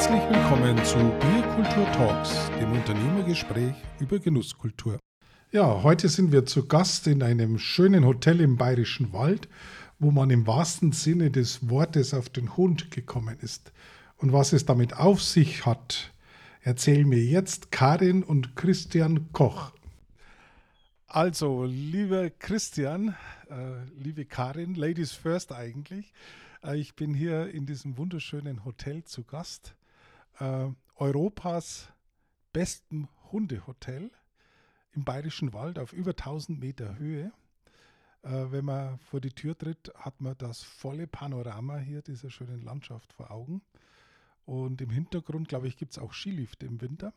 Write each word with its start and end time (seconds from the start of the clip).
Herzlich 0.00 0.30
willkommen 0.30 0.82
zu 0.82 0.96
Bierkultur 0.96 1.92
Talks, 1.92 2.50
dem 2.58 2.72
Unternehmergespräch 2.72 3.74
über 3.98 4.18
Genusskultur. 4.18 4.98
Ja, 5.52 5.82
heute 5.82 6.08
sind 6.08 6.32
wir 6.32 6.46
zu 6.46 6.66
Gast 6.66 7.06
in 7.06 7.22
einem 7.22 7.58
schönen 7.58 8.06
Hotel 8.06 8.40
im 8.40 8.56
Bayerischen 8.56 9.12
Wald, 9.12 9.46
wo 9.98 10.10
man 10.10 10.30
im 10.30 10.46
wahrsten 10.46 10.92
Sinne 10.92 11.30
des 11.30 11.68
Wortes 11.68 12.14
auf 12.14 12.30
den 12.30 12.56
Hund 12.56 12.90
gekommen 12.90 13.36
ist. 13.42 13.72
Und 14.16 14.32
was 14.32 14.54
es 14.54 14.64
damit 14.64 14.96
auf 14.96 15.22
sich 15.22 15.66
hat, 15.66 16.14
erzählen 16.62 17.06
mir 17.06 17.22
jetzt 17.22 17.70
Karin 17.70 18.22
und 18.22 18.56
Christian 18.56 19.30
Koch. 19.34 19.72
Also, 21.08 21.66
lieber 21.66 22.30
Christian, 22.30 23.16
äh, 23.50 23.84
liebe 24.02 24.24
Karin, 24.24 24.76
Ladies 24.76 25.12
First 25.12 25.52
eigentlich. 25.52 26.14
Äh, 26.64 26.78
ich 26.78 26.96
bin 26.96 27.12
hier 27.12 27.50
in 27.50 27.66
diesem 27.66 27.98
wunderschönen 27.98 28.64
Hotel 28.64 29.04
zu 29.04 29.24
Gast. 29.24 29.74
Äh, 30.40 30.70
Europas 30.96 31.92
besten 32.52 33.08
Hundehotel 33.30 34.10
im 34.92 35.04
Bayerischen 35.04 35.52
Wald 35.52 35.78
auf 35.78 35.92
über 35.92 36.10
1000 36.10 36.58
Meter 36.58 36.98
Höhe. 36.98 37.32
Äh, 38.22 38.46
wenn 38.50 38.64
man 38.64 38.98
vor 38.98 39.20
die 39.20 39.32
Tür 39.32 39.56
tritt, 39.56 39.92
hat 39.94 40.20
man 40.20 40.36
das 40.38 40.62
volle 40.62 41.06
Panorama 41.06 41.76
hier 41.78 42.02
dieser 42.02 42.30
schönen 42.30 42.62
Landschaft 42.62 43.12
vor 43.12 43.30
Augen. 43.30 43.62
Und 44.46 44.80
im 44.80 44.90
Hintergrund, 44.90 45.48
glaube 45.48 45.68
ich, 45.68 45.76
gibt 45.76 45.92
es 45.92 45.98
auch 45.98 46.12
Skilifte 46.12 46.66
im 46.66 46.80
Winter. 46.80 47.12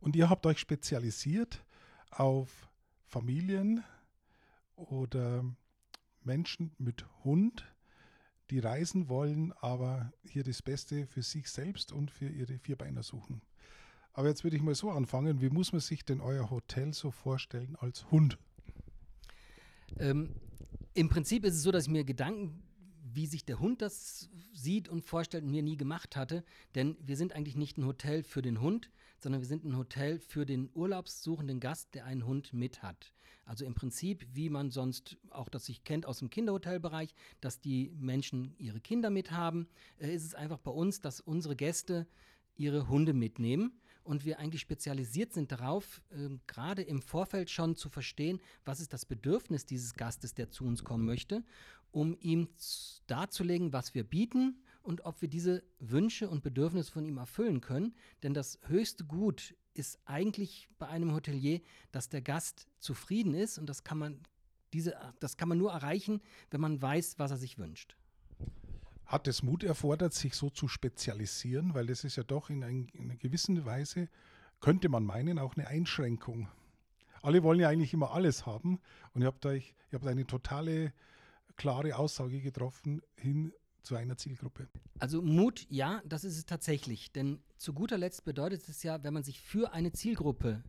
Und 0.00 0.16
ihr 0.16 0.28
habt 0.28 0.44
euch 0.46 0.58
spezialisiert 0.58 1.64
auf 2.10 2.68
Familien 3.06 3.84
oder 4.76 5.44
Menschen 6.22 6.72
mit 6.78 7.04
Hund, 7.24 7.64
die 8.50 8.58
reisen 8.58 9.08
wollen, 9.08 9.52
aber 9.60 10.12
hier 10.24 10.42
das 10.42 10.62
Beste 10.62 11.06
für 11.06 11.22
sich 11.22 11.48
selbst 11.48 11.92
und 11.92 12.10
für 12.10 12.28
ihre 12.28 12.58
Vierbeiner 12.58 13.02
suchen. 13.02 13.42
Aber 14.12 14.28
jetzt 14.28 14.44
würde 14.44 14.56
ich 14.56 14.62
mal 14.62 14.74
so 14.74 14.90
anfangen, 14.90 15.40
wie 15.40 15.50
muss 15.50 15.72
man 15.72 15.80
sich 15.80 16.04
denn 16.04 16.20
euer 16.20 16.50
Hotel 16.50 16.92
so 16.92 17.10
vorstellen 17.10 17.76
als 17.76 18.10
Hund? 18.10 18.38
Ähm, 19.98 20.34
Im 20.94 21.08
Prinzip 21.08 21.44
ist 21.44 21.54
es 21.54 21.62
so, 21.62 21.70
dass 21.70 21.84
ich 21.84 21.90
mir 21.90 22.04
Gedanken 22.04 22.62
wie 23.14 23.26
sich 23.26 23.44
der 23.44 23.58
Hund 23.58 23.82
das 23.82 24.28
sieht 24.52 24.88
und 24.88 25.04
vorstellt, 25.04 25.44
mir 25.44 25.62
nie 25.62 25.76
gemacht 25.76 26.16
hatte. 26.16 26.44
Denn 26.74 26.96
wir 27.00 27.16
sind 27.16 27.34
eigentlich 27.34 27.56
nicht 27.56 27.78
ein 27.78 27.86
Hotel 27.86 28.22
für 28.22 28.42
den 28.42 28.60
Hund, 28.60 28.90
sondern 29.22 29.40
wir 29.40 29.48
sind 29.48 29.64
ein 29.64 29.76
Hotel 29.76 30.18
für 30.18 30.46
den 30.46 30.70
urlaubssuchenden 30.74 31.60
Gast, 31.60 31.94
der 31.94 32.04
einen 32.04 32.26
Hund 32.26 32.52
mit 32.52 32.82
hat. 32.82 33.12
Also 33.44 33.64
im 33.64 33.74
Prinzip, 33.74 34.26
wie 34.32 34.48
man 34.48 34.70
sonst 34.70 35.16
auch 35.30 35.48
das 35.48 35.66
sich 35.66 35.82
kennt 35.82 36.06
aus 36.06 36.20
dem 36.20 36.30
Kinderhotelbereich, 36.30 37.14
dass 37.40 37.60
die 37.60 37.90
Menschen 37.98 38.54
ihre 38.58 38.80
Kinder 38.80 39.10
mit 39.10 39.32
haben, 39.32 39.68
äh, 39.98 40.14
ist 40.14 40.24
es 40.24 40.34
einfach 40.34 40.58
bei 40.58 40.70
uns, 40.70 41.00
dass 41.00 41.20
unsere 41.20 41.56
Gäste 41.56 42.06
ihre 42.56 42.88
Hunde 42.88 43.12
mitnehmen 43.12 43.80
und 44.04 44.24
wir 44.24 44.38
eigentlich 44.38 44.60
spezialisiert 44.60 45.32
sind 45.32 45.52
darauf, 45.52 46.02
äh, 46.10 46.28
gerade 46.46 46.82
im 46.82 47.02
Vorfeld 47.02 47.50
schon 47.50 47.76
zu 47.76 47.88
verstehen, 47.88 48.40
was 48.64 48.80
ist 48.80 48.92
das 48.92 49.04
Bedürfnis 49.04 49.66
dieses 49.66 49.94
Gastes, 49.94 50.34
der 50.34 50.50
zu 50.50 50.64
uns 50.64 50.84
kommen 50.84 51.04
möchte, 51.04 51.42
um 51.90 52.16
ihm 52.20 52.48
darzulegen, 53.06 53.72
was 53.72 53.94
wir 53.94 54.04
bieten 54.04 54.62
und 54.82 55.04
ob 55.04 55.20
wir 55.20 55.28
diese 55.28 55.62
Wünsche 55.78 56.28
und 56.28 56.42
Bedürfnisse 56.42 56.92
von 56.92 57.04
ihm 57.04 57.18
erfüllen 57.18 57.60
können. 57.60 57.94
Denn 58.22 58.34
das 58.34 58.58
höchste 58.66 59.04
Gut 59.04 59.54
ist 59.74 59.98
eigentlich 60.04 60.68
bei 60.78 60.88
einem 60.88 61.12
Hotelier, 61.14 61.60
dass 61.92 62.08
der 62.08 62.22
Gast 62.22 62.66
zufrieden 62.78 63.34
ist 63.34 63.58
und 63.58 63.66
das 63.66 63.84
kann 63.84 63.98
man, 63.98 64.20
diese, 64.72 64.96
das 65.20 65.36
kann 65.36 65.48
man 65.48 65.58
nur 65.58 65.72
erreichen, 65.72 66.20
wenn 66.50 66.60
man 66.60 66.80
weiß, 66.80 67.18
was 67.18 67.30
er 67.30 67.36
sich 67.36 67.58
wünscht. 67.58 67.96
Hat 69.06 69.26
es 69.26 69.42
Mut 69.42 69.64
erfordert, 69.64 70.14
sich 70.14 70.34
so 70.34 70.50
zu 70.50 70.68
spezialisieren? 70.68 71.74
Weil 71.74 71.86
das 71.86 72.04
ist 72.04 72.16
ja 72.16 72.22
doch 72.22 72.48
in, 72.48 72.62
ein, 72.62 72.88
in 72.92 73.04
einer 73.04 73.16
gewissen 73.16 73.64
Weise, 73.64 74.08
könnte 74.60 74.88
man 74.88 75.04
meinen, 75.04 75.38
auch 75.38 75.56
eine 75.56 75.66
Einschränkung. 75.66 76.48
Alle 77.22 77.42
wollen 77.42 77.60
ja 77.60 77.68
eigentlich 77.68 77.92
immer 77.92 78.12
alles 78.12 78.46
haben 78.46 78.80
und 79.12 79.22
ihr 79.22 79.26
habt, 79.26 79.44
euch, 79.46 79.74
ihr 79.90 79.98
habt 79.98 80.06
eine 80.06 80.26
totale, 80.26 80.92
klare 81.56 81.96
Aussage 81.96 82.40
getroffen 82.40 83.02
hin 83.16 83.52
zu 83.82 83.96
einer 83.96 84.16
Zielgruppe. 84.16 84.68
Also 84.98 85.22
Mut, 85.22 85.66
ja, 85.70 86.02
das 86.06 86.24
ist 86.24 86.36
es 86.36 86.46
tatsächlich. 86.46 87.12
Denn 87.12 87.40
zu 87.56 87.72
guter 87.72 87.98
Letzt 87.98 88.24
bedeutet 88.24 88.68
es 88.68 88.82
ja, 88.82 89.02
wenn 89.02 89.14
man 89.14 89.22
sich 89.22 89.40
für 89.40 89.72
eine 89.72 89.92
Zielgruppe 89.92 90.62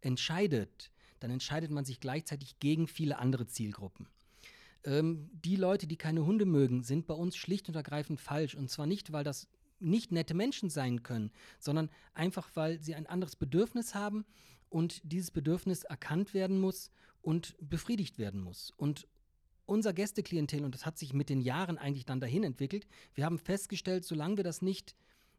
entscheidet, 0.00 0.90
dann 1.20 1.30
entscheidet 1.30 1.70
man 1.70 1.84
sich 1.84 2.00
gleichzeitig 2.00 2.58
gegen 2.58 2.88
viele 2.88 3.18
andere 3.18 3.46
Zielgruppen. 3.46 4.08
Ähm, 4.84 5.30
die 5.32 5.56
Leute, 5.56 5.86
die 5.86 5.96
keine 5.96 6.24
Hunde 6.24 6.46
mögen, 6.46 6.82
sind 6.82 7.06
bei 7.06 7.14
uns 7.14 7.36
schlicht 7.36 7.68
und 7.68 7.74
ergreifend 7.74 8.20
falsch. 8.20 8.54
Und 8.54 8.70
zwar 8.70 8.86
nicht, 8.86 9.12
weil 9.12 9.24
das 9.24 9.48
nicht 9.78 10.12
nette 10.12 10.34
Menschen 10.34 10.70
sein 10.70 11.02
können, 11.02 11.30
sondern 11.58 11.90
einfach, 12.14 12.48
weil 12.54 12.80
sie 12.80 12.94
ein 12.94 13.06
anderes 13.06 13.36
Bedürfnis 13.36 13.94
haben 13.94 14.24
und 14.68 15.00
dieses 15.04 15.30
Bedürfnis 15.30 15.84
erkannt 15.84 16.34
werden 16.34 16.58
muss 16.58 16.90
und 17.20 17.56
befriedigt 17.60 18.18
werden 18.18 18.40
muss. 18.40 18.72
Und 18.76 19.06
unser 19.66 19.92
Gästeklientel, 19.92 20.64
und 20.64 20.74
das 20.74 20.86
hat 20.86 20.98
sich 20.98 21.12
mit 21.12 21.28
den 21.28 21.40
Jahren 21.40 21.78
eigentlich 21.78 22.04
dann 22.06 22.20
dahin 22.20 22.44
entwickelt, 22.44 22.86
wir 23.14 23.24
haben 23.24 23.38
festgestellt, 23.38 24.04
solange 24.04 24.38
wir 24.38 24.44
das 24.44 24.62
nicht 24.62 24.94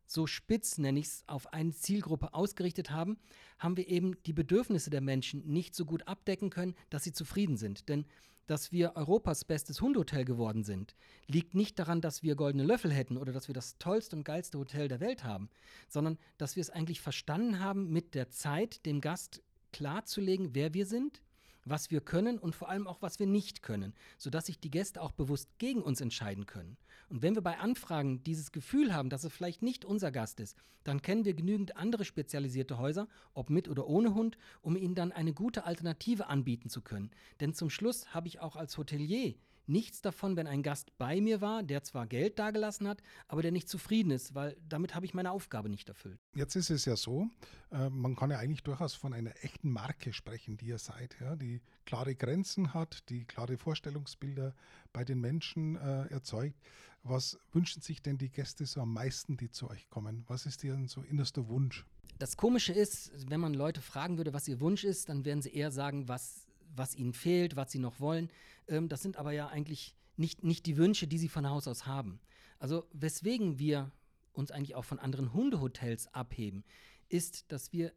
so 0.05 0.25
spitz, 0.25 0.77
nenne 0.77 0.99
ich 0.99 1.07
es, 1.07 1.23
auf 1.27 1.53
eine 1.53 1.73
Zielgruppe 1.73 2.33
ausgerichtet 2.33 2.91
haben, 2.91 3.17
haben 3.59 3.75
wir 3.77 3.87
eben 3.87 4.21
die 4.23 4.33
Bedürfnisse 4.33 4.89
der 4.89 5.01
Menschen 5.01 5.45
nicht 5.45 5.75
so 5.75 5.85
gut 5.85 6.07
abdecken 6.07 6.49
können, 6.49 6.75
dass 6.89 7.03
sie 7.03 7.11
zufrieden 7.11 7.57
sind. 7.57 7.89
Denn 7.89 8.05
dass 8.47 8.71
wir 8.71 8.95
Europas 8.95 9.43
bestes 9.43 9.81
Hundehotel 9.81 10.23
geworden 10.23 10.63
sind, 10.63 10.95
liegt 11.27 11.53
nicht 11.53 11.77
daran, 11.77 11.99
dass 11.99 12.23
wir 12.23 12.35
goldene 12.35 12.63
Löffel 12.63 12.91
hätten 12.91 13.17
oder 13.17 13.33
dass 13.33 13.49
wir 13.49 13.53
das 13.53 13.77
tollste 13.77 14.15
und 14.15 14.23
geilste 14.23 14.57
Hotel 14.57 14.87
der 14.87 15.01
Welt 15.01 15.25
haben, 15.25 15.49
sondern 15.89 16.17
dass 16.37 16.55
wir 16.55 16.61
es 16.61 16.69
eigentlich 16.69 17.01
verstanden 17.01 17.59
haben, 17.59 17.89
mit 17.91 18.15
der 18.15 18.29
Zeit 18.29 18.85
dem 18.85 19.01
Gast 19.01 19.43
klarzulegen, 19.73 20.55
wer 20.55 20.73
wir 20.73 20.85
sind, 20.85 21.21
was 21.69 21.91
wir 21.91 22.01
können 22.01 22.39
und 22.39 22.55
vor 22.55 22.69
allem 22.69 22.87
auch, 22.87 23.01
was 23.01 23.19
wir 23.19 23.27
nicht 23.27 23.63
können, 23.63 23.93
sodass 24.17 24.45
sich 24.47 24.59
die 24.59 24.71
Gäste 24.71 25.01
auch 25.01 25.11
bewusst 25.11 25.49
gegen 25.57 25.81
uns 25.81 26.01
entscheiden 26.01 26.45
können. 26.45 26.77
Und 27.09 27.21
wenn 27.21 27.35
wir 27.35 27.41
bei 27.41 27.57
Anfragen 27.57 28.23
dieses 28.23 28.51
Gefühl 28.51 28.93
haben, 28.93 29.09
dass 29.09 29.23
es 29.23 29.31
vielleicht 29.31 29.61
nicht 29.61 29.85
unser 29.85 30.11
Gast 30.11 30.39
ist, 30.39 30.57
dann 30.83 31.01
kennen 31.01 31.25
wir 31.25 31.33
genügend 31.33 31.77
andere 31.77 32.05
spezialisierte 32.05 32.77
Häuser, 32.77 33.07
ob 33.33 33.49
mit 33.49 33.69
oder 33.69 33.87
ohne 33.87 34.13
Hund, 34.13 34.37
um 34.61 34.75
ihnen 34.75 34.95
dann 34.95 35.11
eine 35.11 35.33
gute 35.33 35.65
Alternative 35.65 36.27
anbieten 36.27 36.69
zu 36.69 36.81
können. 36.81 37.11
Denn 37.39 37.53
zum 37.53 37.69
Schluss 37.69 38.13
habe 38.13 38.27
ich 38.27 38.39
auch 38.39 38.55
als 38.55 38.77
Hotelier 38.77 39.35
nichts 39.67 40.01
davon, 40.01 40.35
wenn 40.35 40.47
ein 40.47 40.63
Gast 40.63 40.97
bei 40.97 41.21
mir 41.21 41.41
war, 41.41 41.63
der 41.63 41.83
zwar 41.83 42.07
Geld 42.07 42.39
dagelassen 42.39 42.87
hat, 42.87 43.01
aber 43.27 43.41
der 43.41 43.51
nicht 43.51 43.69
zufrieden 43.69 44.11
ist, 44.11 44.35
weil 44.35 44.57
damit 44.67 44.95
habe 44.95 45.05
ich 45.05 45.13
meine 45.13 45.31
Aufgabe 45.31 45.69
nicht 45.69 45.89
erfüllt. 45.89 46.19
Jetzt 46.35 46.55
ist 46.55 46.69
es 46.69 46.85
ja 46.85 46.95
so, 46.95 47.27
äh, 47.71 47.89
man 47.89 48.15
kann 48.15 48.31
ja 48.31 48.39
eigentlich 48.39 48.63
durchaus 48.63 48.93
von 48.93 49.13
einer 49.13 49.33
echten 49.41 49.69
Marke 49.69 50.13
sprechen, 50.13 50.57
die 50.57 50.67
ihr 50.67 50.77
seid, 50.79 51.15
ja, 51.19 51.35
die 51.35 51.61
klare 51.85 52.15
Grenzen 52.15 52.73
hat, 52.73 53.09
die 53.09 53.25
klare 53.25 53.57
Vorstellungsbilder 53.57 54.53
bei 54.93 55.03
den 55.03 55.19
Menschen 55.19 55.75
äh, 55.75 56.07
erzeugt. 56.07 56.59
Was 57.03 57.39
wünschen 57.53 57.81
sich 57.81 58.01
denn 58.01 58.17
die 58.17 58.29
Gäste 58.29 58.65
so 58.65 58.81
am 58.81 58.93
meisten, 58.93 59.37
die 59.37 59.49
zu 59.49 59.69
euch 59.69 59.89
kommen? 59.89 60.25
Was 60.27 60.45
ist 60.45 60.63
deren 60.63 60.87
so 60.87 61.01
innerster 61.01 61.47
Wunsch? 61.47 61.85
Das 62.19 62.35
Komische 62.35 62.73
ist, 62.73 63.11
wenn 63.29 63.39
man 63.39 63.53
Leute 63.53 63.81
fragen 63.81 64.17
würde, 64.17 64.33
was 64.33 64.47
ihr 64.47 64.59
Wunsch 64.59 64.83
ist, 64.83 65.09
dann 65.09 65.23
werden 65.23 65.41
sie 65.41 65.53
eher 65.53 65.71
sagen, 65.71 66.07
was 66.07 66.46
was 66.77 66.95
ihnen 66.95 67.13
fehlt, 67.13 67.55
was 67.55 67.71
sie 67.71 67.79
noch 67.79 67.99
wollen. 67.99 68.29
Ähm, 68.67 68.89
das 68.89 69.01
sind 69.01 69.17
aber 69.17 69.31
ja 69.31 69.47
eigentlich 69.47 69.95
nicht, 70.15 70.43
nicht 70.43 70.65
die 70.65 70.77
Wünsche, 70.77 71.07
die 71.07 71.17
sie 71.17 71.29
von 71.29 71.49
Haus 71.49 71.67
aus 71.67 71.85
haben. 71.85 72.19
Also 72.59 72.87
weswegen 72.91 73.59
wir 73.59 73.91
uns 74.33 74.51
eigentlich 74.51 74.75
auch 74.75 74.85
von 74.85 74.99
anderen 74.99 75.33
Hundehotels 75.33 76.13
abheben, 76.13 76.63
ist, 77.09 77.51
dass 77.51 77.71
wir 77.73 77.93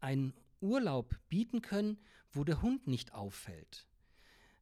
einen 0.00 0.34
Urlaub 0.60 1.16
bieten 1.28 1.62
können, 1.62 1.98
wo 2.32 2.44
der 2.44 2.62
Hund 2.62 2.86
nicht 2.86 3.14
auffällt. 3.14 3.86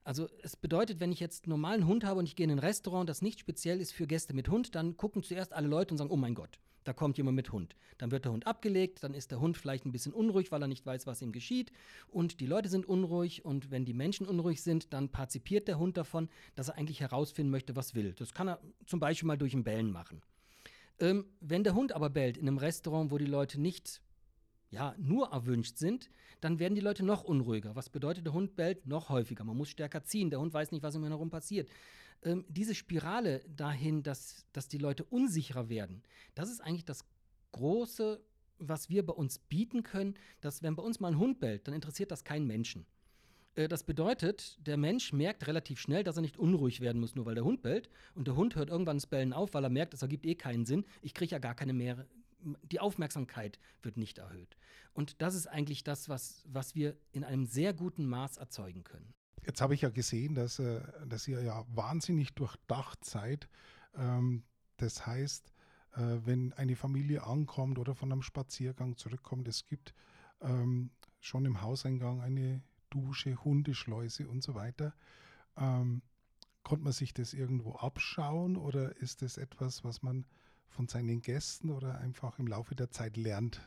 Also 0.05 0.29
es 0.43 0.56
bedeutet, 0.56 1.00
wenn 1.00 1.12
ich 1.12 1.20
jetzt 1.20 1.44
einen 1.44 1.50
normalen 1.50 1.87
Hund 1.87 2.05
habe 2.05 2.19
und 2.19 2.26
ich 2.26 2.35
gehe 2.35 2.44
in 2.44 2.50
ein 2.50 2.58
Restaurant, 2.58 3.08
das 3.08 3.23
nicht 3.23 3.38
speziell 3.38 3.81
ist 3.81 3.93
für 3.93 4.06
Gäste 4.06 4.35
mit 4.35 4.49
Hund, 4.49 4.75
dann 4.75 4.97
gucken 4.97 5.23
zuerst 5.23 5.52
alle 5.52 5.69
Leute 5.69 5.94
und 5.94 5.99
sagen, 5.99 6.11
oh 6.11 6.17
mein 6.17 6.35
Gott, 6.35 6.58
da 6.84 6.93
kommt 6.93 7.17
jemand 7.17 7.37
mit 7.37 7.52
Hund. 7.52 7.76
Dann 7.99 8.11
wird 8.11 8.25
der 8.25 8.32
Hund 8.32 8.46
abgelegt, 8.46 9.02
dann 9.02 9.14
ist 9.14 9.31
der 9.31 9.40
Hund 9.40 9.56
vielleicht 9.56 9.84
ein 9.84 9.93
bisschen 9.93 10.12
unruhig, 10.12 10.50
weil 10.50 10.62
er 10.62 10.69
nicht 10.69 10.84
weiß, 10.84 11.06
was 11.06 11.23
ihm 11.23 11.32
geschieht. 11.32 11.73
Und 12.08 12.40
die 12.40 12.46
Leute 12.46 12.69
sind 12.69 12.87
unruhig 12.87 13.44
und 13.44 13.70
wenn 13.70 13.84
die 13.84 13.94
Menschen 13.94 14.26
unruhig 14.26 14.62
sind, 14.62 14.93
dann 14.93 15.08
partizipiert 15.08 15.69
der 15.69 15.79
Hund 15.79 15.96
davon, 15.96 16.29
dass 16.55 16.69
er 16.69 16.76
eigentlich 16.76 17.00
herausfinden 17.00 17.50
möchte, 17.50 17.76
was 17.76 17.94
will. 17.94 18.12
Das 18.14 18.34
kann 18.34 18.49
er 18.49 18.61
zum 18.87 19.00
Beispiel 19.00 19.26
mal 19.26 19.38
durch 19.38 19.55
ein 19.55 19.64
Bellen 19.64 19.90
machen. 19.90 20.23
Ähm, 20.99 21.26
wenn 21.40 21.64
der 21.64 21.75
Hund 21.75 21.93
aber 21.93 22.11
bellt 22.11 22.37
in 22.37 22.49
einem 22.49 22.58
Restaurant, 22.58 23.11
wo 23.11 23.19
die 23.19 23.26
Leute 23.26 23.61
nicht 23.61 24.00
ja, 24.70 24.94
nur 24.99 25.28
erwünscht 25.32 25.76
sind, 25.76 26.11
dann 26.40 26.58
werden 26.58 26.75
die 26.75 26.81
Leute 26.81 27.05
noch 27.05 27.25
unruhiger. 27.25 27.76
Was 27.76 27.90
bedeutet, 27.90 28.25
der 28.25 28.32
Hund 28.32 28.56
bellt 28.56 28.87
noch 28.87 29.11
häufiger. 29.11 29.44
Man 29.44 29.56
muss 29.56 29.69
stärker 29.69 30.02
ziehen. 30.02 30.31
Der 30.31 30.40
Hund 30.40 30.52
weiß 30.52 30.73
nicht, 30.73 30.82
was 30.82 30.96
um 30.96 31.05
ihn 31.05 31.11
herum 31.11 31.31
passiert 31.31 31.69
ähm, 32.23 32.45
diese 32.49 32.75
Spirale 32.75 33.41
dahin, 33.49 34.03
dass, 34.03 34.47
dass 34.53 34.69
die 34.69 34.79
Leute 34.79 35.05
unsicherer 35.05 35.69
werden, 35.69 36.03
das 36.35 36.51
ist 36.51 36.61
eigentlich 36.61 36.85
das 36.85 37.05
Große, 37.53 38.21
was 38.59 38.89
wir 38.89 39.05
bei 39.05 39.13
uns 39.13 39.39
bieten 39.39 39.83
können, 39.83 40.15
dass 40.41 40.63
wenn 40.63 40.77
bei 40.77 40.83
uns 40.83 41.01
mal 41.01 41.09
ein 41.09 41.19
Hund 41.19 41.41
bellt, 41.41 41.67
dann 41.67 41.75
interessiert 41.75 42.11
das 42.11 42.25
keinen 42.25 42.47
Menschen. 42.47 42.87
Äh, 43.55 43.69
das 43.69 43.85
bedeutet, 43.85 44.59
der 44.67 44.77
Mensch 44.77 45.13
merkt 45.13 45.47
relativ 45.47 45.81
schnell, 45.81 46.05
dass 46.05 46.17
er 46.17 46.23
nicht 46.23 46.39
unruhig 46.39 46.81
werden 46.81 47.01
muss, 47.01 47.15
nur 47.15 47.27
weil 47.27 47.35
der 47.35 47.45
Hund 47.45 47.63
bellt. 47.63 47.91
Und 48.15 48.27
der 48.27 48.37
Hund 48.37 48.57
hört 48.57 48.71
irgendwann 48.71 48.97
das 48.97 49.07
Bellen 49.07 49.33
auf, 49.33 49.55
weil 49.55 49.65
er 49.65 49.71
merkt, 49.71 49.95
es 49.95 50.03
ergibt 50.03 50.27
eh 50.27 50.35
keinen 50.35 50.65
Sinn. 50.65 50.85
Ich 51.03 51.15
kriege 51.15 51.33
ja 51.33 51.39
gar 51.39 51.55
keine 51.55 51.73
mehr. 51.73 52.07
Die 52.71 52.81
Aufmerksamkeit 52.81 53.59
wird 53.83 53.97
nicht 53.97 54.19
erhöht. 54.19 54.57
Und 54.95 55.23
das 55.23 55.35
ist 55.35 55.47
eigentlich 55.47 55.85
das, 55.85 56.09
was, 56.09 56.45
was 56.49 56.75
wir 56.75 56.97
in 57.13 57.25
einem 57.25 57.47
sehr 57.47 57.73
guten 57.73 58.07
Maß 58.07 58.37
erzeugen 58.37 58.85
können. 58.85 59.15
Jetzt 59.44 59.61
habe 59.61 59.75
ich 59.75 59.81
ja 59.81 59.91
gesehen, 59.91 60.35
dass, 60.35 60.59
äh, 60.59 60.81
dass 61.06 61.27
ihr 61.27 61.43
ja 61.43 61.65
wahnsinnig 61.69 62.35
durchdacht 62.35 63.05
seid. 63.05 63.49
Ähm, 63.94 64.44
das 64.77 65.06
heißt, 65.06 65.53
äh, 65.94 66.19
wenn 66.25 66.53
eine 66.55 66.77
Familie 66.77 67.25
ankommt 67.25 67.79
oder 67.79 67.94
von 67.94 68.12
einem 68.12 68.23
Spaziergang 68.23 68.97
zurückkommt, 68.97 69.49
es 69.49 69.67
gibt 69.67 69.94
ähm, 70.41 70.91
schon 71.21 71.44
im 71.44 71.61
Hauseingang 71.61 72.21
eine 72.21 72.62
Dusche, 72.91 73.37
Hundeschleuse 73.44 74.29
und 74.29 74.43
so 74.43 74.55
weiter. 74.55 74.94
Ähm, 75.56 76.03
konnte 76.62 76.85
man 76.85 76.93
sich 76.93 77.12
das 77.12 77.35
irgendwo 77.35 77.75
abschauen 77.77 78.56
oder 78.56 78.97
ist 78.97 79.23
das 79.23 79.37
etwas, 79.37 79.83
was 79.85 80.03
man 80.03 80.25
von 80.69 80.88
seinen 80.88 81.21
Gästen 81.21 81.71
oder 81.71 81.99
einfach 81.99 82.38
im 82.38 82.47
Laufe 82.47 82.75
der 82.75 82.91
Zeit 82.91 83.17
lernt, 83.17 83.61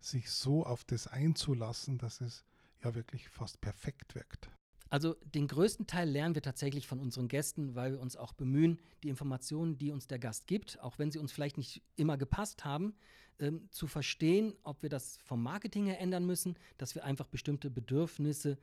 sich 0.00 0.30
so 0.30 0.66
auf 0.66 0.84
das 0.84 1.06
einzulassen, 1.06 1.98
dass 1.98 2.20
es 2.20 2.44
ja 2.82 2.94
wirklich 2.94 3.28
fast 3.28 3.60
perfekt 3.60 4.14
wirkt? 4.14 4.50
Also 4.94 5.16
den 5.34 5.48
größten 5.48 5.88
Teil 5.88 6.08
lernen 6.08 6.36
wir 6.36 6.42
tatsächlich 6.42 6.86
von 6.86 7.00
unseren 7.00 7.26
Gästen, 7.26 7.74
weil 7.74 7.94
wir 7.94 8.00
uns 8.00 8.16
auch 8.16 8.32
bemühen, 8.32 8.78
die 9.02 9.08
Informationen, 9.08 9.76
die 9.76 9.90
uns 9.90 10.06
der 10.06 10.20
Gast 10.20 10.46
gibt, 10.46 10.78
auch 10.78 11.00
wenn 11.00 11.10
sie 11.10 11.18
uns 11.18 11.32
vielleicht 11.32 11.58
nicht 11.58 11.82
immer 11.96 12.16
gepasst 12.16 12.64
haben, 12.64 12.94
ähm, 13.40 13.68
zu 13.72 13.88
verstehen, 13.88 14.54
ob 14.62 14.82
wir 14.82 14.90
das 14.90 15.18
vom 15.24 15.42
Marketing 15.42 15.86
her 15.86 15.98
ändern 15.98 16.24
müssen, 16.24 16.56
dass 16.78 16.94
wir 16.94 17.02
einfach 17.02 17.26
bestimmte 17.26 17.70
Bedürfnisse 17.70 18.56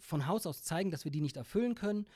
von 0.00 0.26
Haus 0.26 0.44
aus 0.44 0.64
zeigen, 0.64 0.90
dass 0.90 1.04
wir 1.04 1.12
die 1.12 1.20
nicht 1.20 1.36
erfüllen 1.36 1.76
können. 1.76 2.08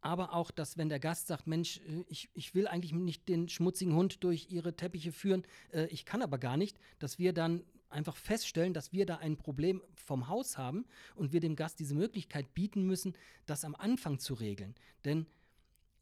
Aber 0.00 0.32
auch, 0.32 0.50
dass 0.50 0.78
wenn 0.78 0.88
der 0.88 1.00
Gast 1.00 1.26
sagt, 1.26 1.46
Mensch, 1.46 1.82
äh, 1.86 2.06
ich, 2.08 2.30
ich 2.32 2.54
will 2.54 2.66
eigentlich 2.66 2.94
nicht 2.94 3.28
den 3.28 3.50
schmutzigen 3.50 3.92
Hund 3.94 4.24
durch 4.24 4.50
ihre 4.50 4.74
Teppiche 4.74 5.12
führen, 5.12 5.42
äh, 5.70 5.84
ich 5.88 6.06
kann 6.06 6.22
aber 6.22 6.38
gar 6.38 6.56
nicht, 6.56 6.78
dass 6.98 7.18
wir 7.18 7.34
dann 7.34 7.62
einfach 7.90 8.16
feststellen, 8.16 8.74
dass 8.74 8.92
wir 8.92 9.06
da 9.06 9.16
ein 9.16 9.36
Problem 9.36 9.82
vom 9.94 10.28
Haus 10.28 10.58
haben 10.58 10.84
und 11.14 11.32
wir 11.32 11.40
dem 11.40 11.56
Gast 11.56 11.80
diese 11.80 11.94
Möglichkeit 11.94 12.54
bieten 12.54 12.84
müssen, 12.84 13.14
das 13.46 13.64
am 13.64 13.74
Anfang 13.74 14.18
zu 14.18 14.34
regeln. 14.34 14.74
Denn 15.04 15.26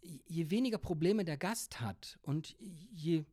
je 0.00 0.50
weniger 0.50 0.79
Probleme 0.79 1.25
der 1.25 1.37
Gast 1.37 1.81
hat 1.81 2.19
und 2.23 2.56
je 2.59 3.25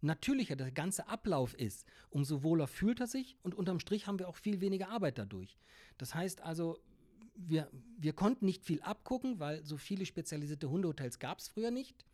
natürlicher 0.00 0.56
der 0.56 0.70
ganze 0.70 1.08
Ablauf 1.08 1.54
ist, 1.54 1.86
umso 2.10 2.42
wohler 2.42 2.66
fühlt 2.66 3.00
er 3.00 3.06
sich 3.06 3.36
und 3.42 3.54
unterm 3.54 3.80
Strich 3.80 4.06
haben 4.06 4.18
wir 4.18 4.28
auch 4.28 4.36
viel 4.36 4.60
weniger 4.60 4.88
Arbeit 4.88 5.18
dadurch. 5.18 5.56
Das 5.98 6.14
heißt 6.14 6.42
also, 6.42 6.78
wir, 7.34 7.70
wir 7.98 8.12
konnten 8.12 8.44
nicht 8.44 8.64
viel 8.64 8.82
abgucken, 8.82 9.38
weil 9.38 9.64
so 9.64 9.76
viele 9.76 10.04
spezialisierte 10.04 10.68
Hundehotels 10.68 11.18
gab 11.18 11.38
es 11.38 11.48
früher 11.48 11.70
nicht. 11.70 12.04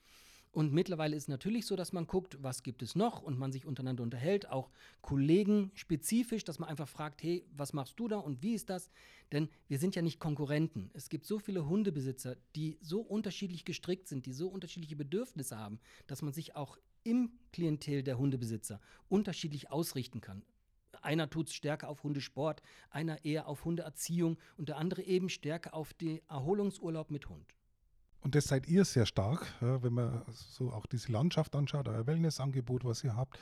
Und 0.51 0.73
mittlerweile 0.73 1.15
ist 1.15 1.25
es 1.25 1.29
natürlich 1.29 1.67
so, 1.67 1.77
dass 1.77 1.93
man 1.93 2.07
guckt, 2.07 2.39
was 2.43 2.63
gibt 2.63 2.83
es 2.83 2.95
noch 2.97 3.23
und 3.23 3.39
man 3.39 3.53
sich 3.53 3.67
untereinander 3.67 4.03
unterhält, 4.03 4.49
auch 4.49 4.71
Kollegen 5.03 5.71
spezifisch, 5.75 6.45
dass 6.45 6.59
man 6.59 6.69
einfach 6.69 6.89
fragt, 6.89 7.23
hey, 7.23 7.45
was 7.55 7.73
machst 7.73 8.01
du 8.01 8.09
da 8.09 8.19
und 8.19 8.43
wie 8.43 8.55
ist 8.55 8.71
das? 8.71 8.91
Denn 9.33 9.49
wir 9.69 9.79
sind 9.79 9.95
ja 9.95 10.03
nicht 10.03 10.21
Konkurrenten. 10.21 10.91
Es 10.95 11.11
gibt 11.11 11.27
so 11.27 11.39
viele 11.39 11.69
Hundebesitzer, 11.69 12.37
die 12.57 12.79
so 12.81 13.01
unterschiedlich 13.01 13.65
gestrickt 13.65 14.09
sind, 14.09 14.27
die 14.27 14.33
so 14.33 14.49
unterschiedliche 14.49 14.97
Bedürfnisse 14.97 15.59
haben, 15.59 15.81
dass 16.07 16.23
man 16.23 16.33
sich 16.33 16.57
auch 16.57 16.79
im 17.05 17.33
Klientel 17.53 18.03
der 18.03 18.19
Hundebesitzer 18.19 18.81
unterschiedlich 19.09 19.71
ausrichten 19.71 20.21
kann. 20.21 20.43
Einer 21.03 21.31
tut 21.31 21.49
es 21.49 21.55
stärker 21.55 21.89
auf 21.89 22.03
Hundesport, 22.03 22.63
einer 22.91 23.25
eher 23.25 23.47
auf 23.47 23.65
Hundeerziehung 23.65 24.39
und 24.57 24.69
der 24.69 24.79
andere 24.79 25.03
eben 25.03 25.29
stärker 25.29 25.75
auf 25.75 25.95
den 25.95 26.21
Erholungsurlaub 26.29 27.11
mit 27.11 27.29
Hund. 27.29 27.55
Und 28.21 28.35
das 28.35 28.45
seid 28.45 28.69
ihr 28.69 28.85
sehr 28.85 29.07
stark, 29.07 29.47
wenn 29.61 29.93
man 29.93 30.23
so 30.33 30.73
auch 30.73 30.87
diese 30.87 31.13
Landschaft 31.13 31.55
anschaut, 31.55 31.89
euer 31.89 32.07
Wellnessangebot, 32.07 32.85
was 32.85 33.05
ihr 33.05 33.17
habt. 33.17 33.39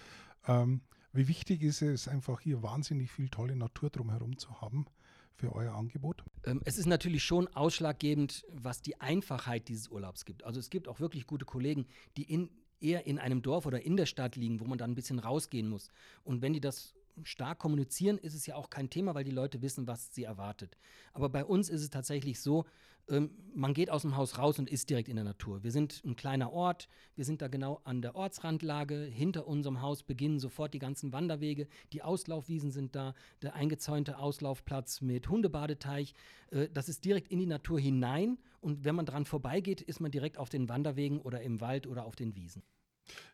Ähm, 0.46 0.82
wie 1.12 1.28
wichtig 1.28 1.62
ist 1.62 1.82
es 1.82 2.08
einfach 2.08 2.40
hier 2.40 2.62
wahnsinnig 2.62 3.10
viel 3.10 3.28
tolle 3.28 3.56
Natur 3.56 3.90
drumherum 3.90 4.36
zu 4.36 4.60
haben 4.60 4.86
für 5.34 5.54
euer 5.54 5.74
Angebot? 5.74 6.22
Ähm, 6.44 6.60
es 6.64 6.76
ist 6.76 6.86
natürlich 6.86 7.24
schon 7.24 7.48
ausschlaggebend, 7.48 8.44
was 8.52 8.82
die 8.82 9.00
Einfachheit 9.00 9.68
dieses 9.68 9.88
Urlaubs 9.88 10.24
gibt. 10.24 10.44
Also 10.44 10.60
es 10.60 10.68
gibt 10.70 10.88
auch 10.88 11.00
wirklich 11.00 11.26
gute 11.26 11.46
Kollegen, 11.46 11.86
die 12.16 12.24
in, 12.24 12.50
eher 12.80 13.06
in 13.06 13.18
einem 13.18 13.42
Dorf 13.42 13.66
oder 13.66 13.82
in 13.82 13.96
der 13.96 14.06
Stadt 14.06 14.36
liegen, 14.36 14.60
wo 14.60 14.66
man 14.66 14.78
dann 14.78 14.90
ein 14.90 14.94
bisschen 14.94 15.18
rausgehen 15.18 15.68
muss. 15.68 15.88
Und 16.22 16.42
wenn 16.42 16.52
die 16.52 16.60
das 16.60 16.94
stark 17.24 17.58
kommunizieren, 17.58 18.18
ist 18.18 18.34
es 18.34 18.46
ja 18.46 18.56
auch 18.56 18.70
kein 18.70 18.90
Thema, 18.90 19.14
weil 19.14 19.24
die 19.24 19.30
Leute 19.30 19.62
wissen, 19.62 19.86
was 19.86 20.14
sie 20.14 20.24
erwartet. 20.24 20.76
Aber 21.12 21.28
bei 21.28 21.44
uns 21.44 21.68
ist 21.68 21.82
es 21.82 21.90
tatsächlich 21.90 22.40
so, 22.40 22.64
ähm, 23.08 23.30
man 23.54 23.72
geht 23.72 23.90
aus 23.90 24.02
dem 24.02 24.16
Haus 24.16 24.38
raus 24.38 24.58
und 24.58 24.68
ist 24.68 24.90
direkt 24.90 25.08
in 25.08 25.16
der 25.16 25.24
Natur. 25.24 25.62
Wir 25.62 25.70
sind 25.70 26.02
ein 26.04 26.16
kleiner 26.16 26.52
Ort, 26.52 26.88
wir 27.14 27.24
sind 27.24 27.40
da 27.40 27.48
genau 27.48 27.80
an 27.84 28.02
der 28.02 28.16
Ortsrandlage. 28.16 29.04
Hinter 29.04 29.46
unserem 29.46 29.80
Haus 29.80 30.02
beginnen 30.02 30.40
sofort 30.40 30.74
die 30.74 30.78
ganzen 30.78 31.12
Wanderwege. 31.12 31.68
Die 31.92 32.02
Auslaufwiesen 32.02 32.70
sind 32.70 32.96
da, 32.96 33.14
der 33.42 33.54
eingezäunte 33.54 34.18
Auslaufplatz 34.18 35.00
mit 35.00 35.28
Hundebadeteich. 35.28 36.14
Äh, 36.50 36.68
das 36.72 36.88
ist 36.88 37.04
direkt 37.04 37.30
in 37.30 37.38
die 37.38 37.46
Natur 37.46 37.78
hinein. 37.78 38.38
Und 38.60 38.84
wenn 38.84 38.96
man 38.96 39.06
dran 39.06 39.24
vorbeigeht, 39.24 39.80
ist 39.80 40.00
man 40.00 40.10
direkt 40.10 40.38
auf 40.38 40.48
den 40.48 40.68
Wanderwegen 40.68 41.20
oder 41.20 41.40
im 41.42 41.60
Wald 41.60 41.86
oder 41.86 42.04
auf 42.04 42.16
den 42.16 42.34
Wiesen. 42.34 42.62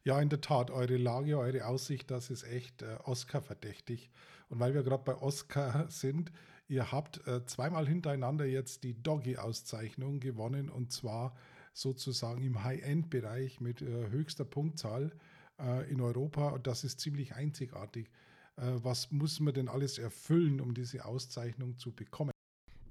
Ja, 0.05 0.21
in 0.21 0.29
der 0.29 0.41
Tat, 0.41 0.71
eure 0.71 0.97
Lage, 0.97 1.39
eure 1.39 1.67
Aussicht, 1.67 2.11
das 2.11 2.31
ist 2.31 2.45
echt 2.45 2.83
äh, 2.83 2.97
Oscar-verdächtig. 3.05 4.11
Und 4.49 4.61
weil 4.61 4.75
wir 4.75 4.83
gerade 4.83 5.05
bei 5.05 5.17
Oscar 5.17 5.87
sind, 5.91 6.33
ihr 6.69 6.93
habt 6.93 7.27
äh, 7.27 7.45
zweimal 7.47 7.87
hintereinander 7.87 8.45
jetzt 8.47 8.85
die 8.85 9.01
Doggy-Auszeichnung 9.03 10.21
gewonnen 10.21 10.69
und 10.69 10.93
zwar 10.93 11.35
sozusagen 11.73 12.43
im 12.43 12.63
High-End-Bereich 12.63 13.61
mit 13.61 13.83
äh, 13.83 14.11
höchster 14.11 14.45
Punktzahl 14.45 15.13
äh, 15.59 15.91
in 15.91 16.01
Europa 16.01 16.51
und 16.51 16.67
das 16.67 16.85
ist 16.85 17.01
ziemlich 17.01 17.35
einzigartig. 17.35 18.11
Äh, 18.57 18.63
was 18.83 19.11
muss 19.11 19.41
man 19.41 19.55
denn 19.55 19.69
alles 19.69 19.99
erfüllen, 19.99 20.61
um 20.61 20.75
diese 20.75 21.05
Auszeichnung 21.05 21.79
zu 21.79 21.93
bekommen? 21.93 22.32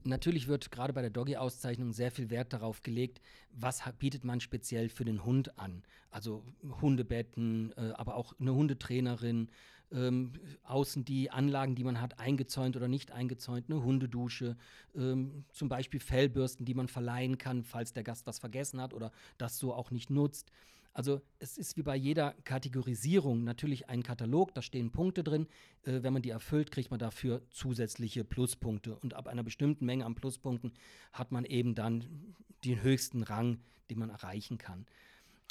Natürlich 0.04 0.48
wird 0.48 0.72
gerade 0.72 0.94
bei 0.94 1.02
der 1.02 1.12
Doggy-Auszeichnung 1.12 1.94
sehr 1.94 2.12
viel 2.12 2.30
Wert 2.30 2.54
darauf 2.54 2.82
gelegt, 2.82 3.22
was 3.52 3.84
bietet 4.00 4.24
man 4.24 4.40
speziell 4.40 4.90
für 4.90 5.06
den 5.06 5.24
Hund 5.24 5.60
an. 5.60 5.84
Also 6.10 6.44
Hundebetten, 6.82 7.72
äh, 7.78 7.92
aber 7.94 8.16
auch 8.16 8.34
eine 8.40 8.54
Hundetrainerin, 8.54 9.50
ähm, 9.92 10.34
außen 10.64 11.06
die 11.06 11.30
Anlagen, 11.30 11.76
die 11.76 11.84
man 11.84 12.02
hat, 12.02 12.20
eingezäunt 12.20 12.76
oder 12.76 12.88
nicht 12.88 13.12
eingezäunt, 13.12 13.70
eine 13.70 13.84
Hundedusche, 13.84 14.58
ähm, 14.96 15.46
zum 15.52 15.70
Beispiel 15.70 16.00
Fellbürsten, 16.00 16.66
die 16.66 16.74
man 16.74 16.88
verleihen 16.88 17.38
kann, 17.38 17.64
falls 17.64 17.94
der 17.94 18.04
Gast 18.04 18.26
was 18.26 18.40
vergessen 18.40 18.82
hat 18.82 18.94
oder 18.94 19.12
das 19.38 19.60
so 19.60 19.74
auch 19.74 19.92
nicht 19.92 20.10
nutzt. 20.10 20.52
Also 20.94 21.22
es 21.40 21.58
ist 21.58 21.78
wie 21.78 21.84
bei 21.84 21.96
jeder 21.96 22.34
Kategorisierung 22.44 23.44
natürlich 23.44 23.90
ein 23.90 24.04
Katalog, 24.04 24.54
da 24.54 24.62
stehen 24.62 24.92
Punkte 24.92 25.24
drin. 25.24 25.48
Äh, 25.84 26.04
wenn 26.04 26.14
man 26.14 26.22
die 26.22 26.30
erfüllt, 26.30 26.72
kriegt 26.72 26.92
man 26.92 27.00
dafür 27.00 27.42
zusätzliche 27.50 28.24
Pluspunkte. 28.24 28.98
Und 28.98 29.14
ab 29.14 29.28
einer 29.28 29.44
bestimmten 29.44 29.86
Menge 29.86 30.06
an 30.06 30.16
Pluspunkten 30.16 30.74
hat 31.14 31.32
man 31.32 31.46
eben 31.46 31.76
dann 31.76 32.36
den 32.66 32.82
höchsten 32.82 33.24
Rang, 33.24 33.60
den 33.90 34.00
man 34.00 34.10
erreichen 34.10 34.58
kann. 34.58 34.86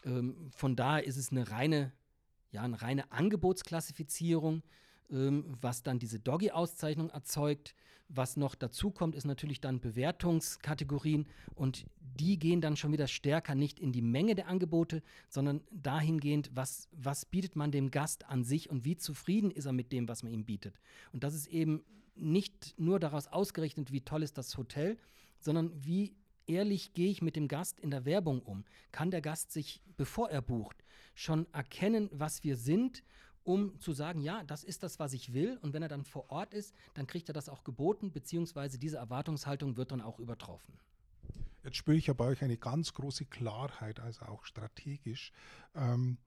Ähm, 0.04 0.50
von 0.50 0.76
daher 0.76 1.04
ist 1.04 1.16
es 1.16 1.30
eine 1.30 1.50
reine, 1.50 1.92
ja, 2.52 2.62
eine 2.62 2.80
reine 2.80 3.10
Angebotsklassifizierung 3.10 4.62
was 5.10 5.82
dann 5.82 5.98
diese 5.98 6.20
Doggy-Auszeichnung 6.20 7.10
erzeugt. 7.10 7.74
Was 8.08 8.36
noch 8.36 8.56
dazu 8.56 8.90
kommt, 8.90 9.14
ist 9.14 9.24
natürlich 9.24 9.60
dann 9.60 9.80
Bewertungskategorien 9.80 11.26
und 11.54 11.86
die 12.00 12.38
gehen 12.38 12.60
dann 12.60 12.76
schon 12.76 12.92
wieder 12.92 13.06
stärker 13.06 13.54
nicht 13.54 13.78
in 13.78 13.92
die 13.92 14.02
Menge 14.02 14.34
der 14.34 14.48
Angebote, 14.48 15.02
sondern 15.28 15.60
dahingehend, 15.70 16.50
was, 16.52 16.88
was 16.90 17.24
bietet 17.24 17.54
man 17.54 17.70
dem 17.70 17.92
Gast 17.92 18.26
an 18.26 18.42
sich 18.42 18.68
und 18.68 18.84
wie 18.84 18.96
zufrieden 18.96 19.52
ist 19.52 19.66
er 19.66 19.72
mit 19.72 19.92
dem, 19.92 20.08
was 20.08 20.24
man 20.24 20.32
ihm 20.32 20.44
bietet. 20.44 20.80
Und 21.12 21.22
das 21.22 21.34
ist 21.34 21.46
eben 21.46 21.84
nicht 22.16 22.74
nur 22.78 22.98
daraus 22.98 23.28
ausgerechnet, 23.28 23.92
wie 23.92 24.00
toll 24.00 24.24
ist 24.24 24.36
das 24.36 24.56
Hotel, 24.56 24.98
sondern 25.38 25.72
wie 25.84 26.16
ehrlich 26.46 26.94
gehe 26.94 27.10
ich 27.10 27.22
mit 27.22 27.36
dem 27.36 27.46
Gast 27.46 27.78
in 27.78 27.90
der 27.90 28.04
Werbung 28.04 28.42
um? 28.42 28.64
Kann 28.90 29.12
der 29.12 29.20
Gast 29.20 29.52
sich, 29.52 29.82
bevor 29.96 30.30
er 30.30 30.42
bucht, 30.42 30.84
schon 31.14 31.46
erkennen, 31.52 32.08
was 32.12 32.42
wir 32.42 32.56
sind 32.56 33.04
um 33.44 33.78
zu 33.80 33.92
sagen, 33.92 34.20
ja, 34.20 34.44
das 34.44 34.64
ist 34.64 34.82
das, 34.82 34.98
was 34.98 35.12
ich 35.12 35.32
will. 35.32 35.58
Und 35.62 35.72
wenn 35.72 35.82
er 35.82 35.88
dann 35.88 36.04
vor 36.04 36.30
Ort 36.30 36.54
ist, 36.54 36.74
dann 36.94 37.06
kriegt 37.06 37.28
er 37.28 37.32
das 37.32 37.48
auch 37.48 37.64
geboten, 37.64 38.12
beziehungsweise 38.12 38.78
diese 38.78 38.98
Erwartungshaltung 38.98 39.76
wird 39.76 39.92
dann 39.92 40.00
auch 40.00 40.18
übertroffen. 40.18 40.78
Jetzt 41.62 41.76
spüre 41.76 41.96
ich 41.96 42.06
ja 42.06 42.14
bei 42.14 42.24
euch 42.24 42.42
eine 42.42 42.56
ganz 42.56 42.94
große 42.94 43.26
Klarheit, 43.26 44.00
also 44.00 44.24
auch 44.26 44.44
strategisch. 44.44 45.32
Ähm, 45.74 46.18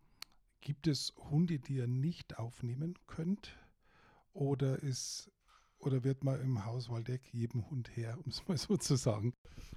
gibt 0.61 0.87
es 0.87 1.13
Hunde, 1.17 1.59
die 1.59 1.75
ihr 1.75 1.87
nicht 1.87 2.37
aufnehmen 2.37 2.97
könnt? 3.07 3.57
Oder 4.33 4.81
ist 4.81 5.31
oder 5.85 6.03
wird 6.03 6.23
man 6.23 6.39
im 6.41 6.65
Haus 6.65 6.89
Waldeck 6.89 7.21
jedem 7.33 7.69
Hund 7.69 7.95
her, 7.95 8.17
um 8.25 8.29
es 8.29 8.47
mal 8.47 8.57
so 8.57 8.77
zu 8.77 8.95
sagen? 8.95 9.33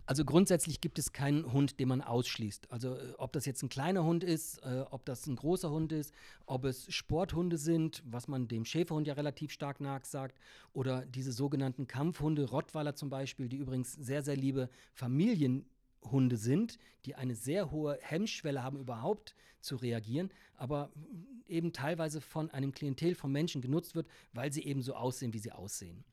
Also 0.06 0.24
grundsätzlich 0.24 0.80
gibt 0.80 0.98
es 0.98 1.12
keinen 1.12 1.52
Hund, 1.52 1.80
den 1.80 1.88
man 1.88 2.00
ausschließt. 2.00 2.70
Also 2.70 2.94
äh, 2.94 3.14
ob 3.18 3.32
das 3.32 3.44
jetzt 3.44 3.62
ein 3.62 3.68
kleiner 3.68 4.04
Hund 4.04 4.22
ist, 4.22 4.58
äh, 4.58 4.84
ob 4.90 5.04
das 5.04 5.26
ein 5.26 5.36
großer 5.36 5.70
Hund 5.70 5.92
ist, 5.92 6.12
ob 6.46 6.64
es 6.64 6.92
Sporthunde 6.92 7.58
sind, 7.58 8.02
was 8.06 8.28
man 8.28 8.46
dem 8.46 8.64
Schäferhund 8.64 9.06
ja 9.06 9.14
relativ 9.14 9.50
stark 9.50 9.80
nachsagt, 9.80 10.38
oder 10.72 11.04
diese 11.04 11.32
sogenannten 11.32 11.86
Kampfhunde, 11.86 12.48
Rottweiler 12.48 12.94
zum 12.94 13.10
Beispiel, 13.10 13.48
die 13.48 13.56
übrigens 13.56 13.92
sehr, 13.92 14.22
sehr 14.22 14.36
liebe 14.36 14.68
Familien 14.94 15.66
Hunde 16.10 16.36
sind, 16.36 16.78
die 17.04 17.14
eine 17.14 17.34
sehr 17.34 17.70
hohe 17.70 17.98
Hemmschwelle 18.00 18.62
haben, 18.62 18.78
überhaupt 18.78 19.34
zu 19.60 19.76
reagieren, 19.76 20.30
aber 20.54 20.90
eben 21.46 21.72
teilweise 21.72 22.20
von 22.20 22.50
einem 22.50 22.72
Klientel 22.72 23.14
von 23.14 23.32
Menschen 23.32 23.62
genutzt 23.62 23.94
wird, 23.94 24.06
weil 24.32 24.52
sie 24.52 24.64
eben 24.64 24.82
so 24.82 24.94
aussehen, 24.94 25.32
wie 25.32 25.38
sie 25.38 25.52
aussehen. 25.52 26.04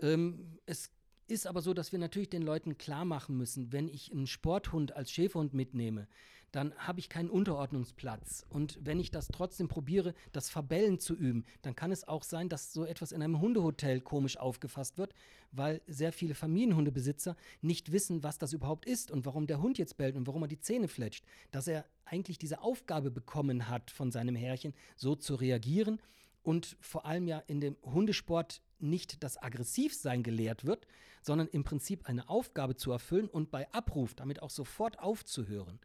Ähm, 0.00 0.58
es 0.66 0.90
ist 1.26 1.46
aber 1.46 1.62
so, 1.62 1.74
dass 1.74 1.92
wir 1.92 1.98
natürlich 1.98 2.28
den 2.28 2.42
Leuten 2.42 2.76
klar 2.78 3.04
machen 3.04 3.36
müssen, 3.36 3.72
wenn 3.72 3.88
ich 3.88 4.12
einen 4.12 4.26
Sporthund 4.26 4.92
als 4.94 5.10
Schäferhund 5.10 5.54
mitnehme, 5.54 6.06
dann 6.54 6.72
habe 6.76 7.00
ich 7.00 7.08
keinen 7.08 7.30
Unterordnungsplatz. 7.30 8.46
Und 8.48 8.78
wenn 8.80 9.00
ich 9.00 9.10
das 9.10 9.26
trotzdem 9.28 9.66
probiere, 9.66 10.14
das 10.30 10.50
Verbellen 10.50 11.00
zu 11.00 11.14
üben, 11.14 11.44
dann 11.62 11.74
kann 11.74 11.90
es 11.90 12.06
auch 12.06 12.22
sein, 12.22 12.48
dass 12.48 12.72
so 12.72 12.84
etwas 12.84 13.10
in 13.10 13.22
einem 13.22 13.40
Hundehotel 13.40 14.00
komisch 14.00 14.36
aufgefasst 14.36 14.96
wird, 14.96 15.14
weil 15.50 15.82
sehr 15.88 16.12
viele 16.12 16.36
Familienhundebesitzer 16.36 17.36
nicht 17.60 17.90
wissen, 17.90 18.22
was 18.22 18.38
das 18.38 18.52
überhaupt 18.52 18.86
ist 18.86 19.10
und 19.10 19.26
warum 19.26 19.48
der 19.48 19.60
Hund 19.60 19.78
jetzt 19.78 19.96
bellt 19.96 20.14
und 20.14 20.28
warum 20.28 20.42
er 20.42 20.48
die 20.48 20.60
Zähne 20.60 20.86
fletscht. 20.86 21.24
Dass 21.50 21.66
er 21.66 21.84
eigentlich 22.04 22.38
diese 22.38 22.60
Aufgabe 22.60 23.10
bekommen 23.10 23.68
hat 23.68 23.90
von 23.90 24.12
seinem 24.12 24.36
Herrchen, 24.36 24.74
so 24.94 25.16
zu 25.16 25.34
reagieren 25.34 26.00
und 26.44 26.76
vor 26.80 27.04
allem 27.04 27.26
ja 27.26 27.42
in 27.48 27.60
dem 27.60 27.76
Hundesport 27.82 28.62
nicht 28.78 29.24
das 29.24 29.42
Aggressivsein 29.42 30.22
gelehrt 30.22 30.64
wird, 30.64 30.86
sondern 31.22 31.48
im 31.48 31.64
Prinzip 31.64 32.06
eine 32.06 32.28
Aufgabe 32.28 32.76
zu 32.76 32.92
erfüllen 32.92 33.28
und 33.28 33.50
bei 33.50 33.68
Abruf 33.72 34.14
damit 34.14 34.42
auch 34.42 34.50
sofort 34.50 35.00
aufzuhören. 35.00 35.80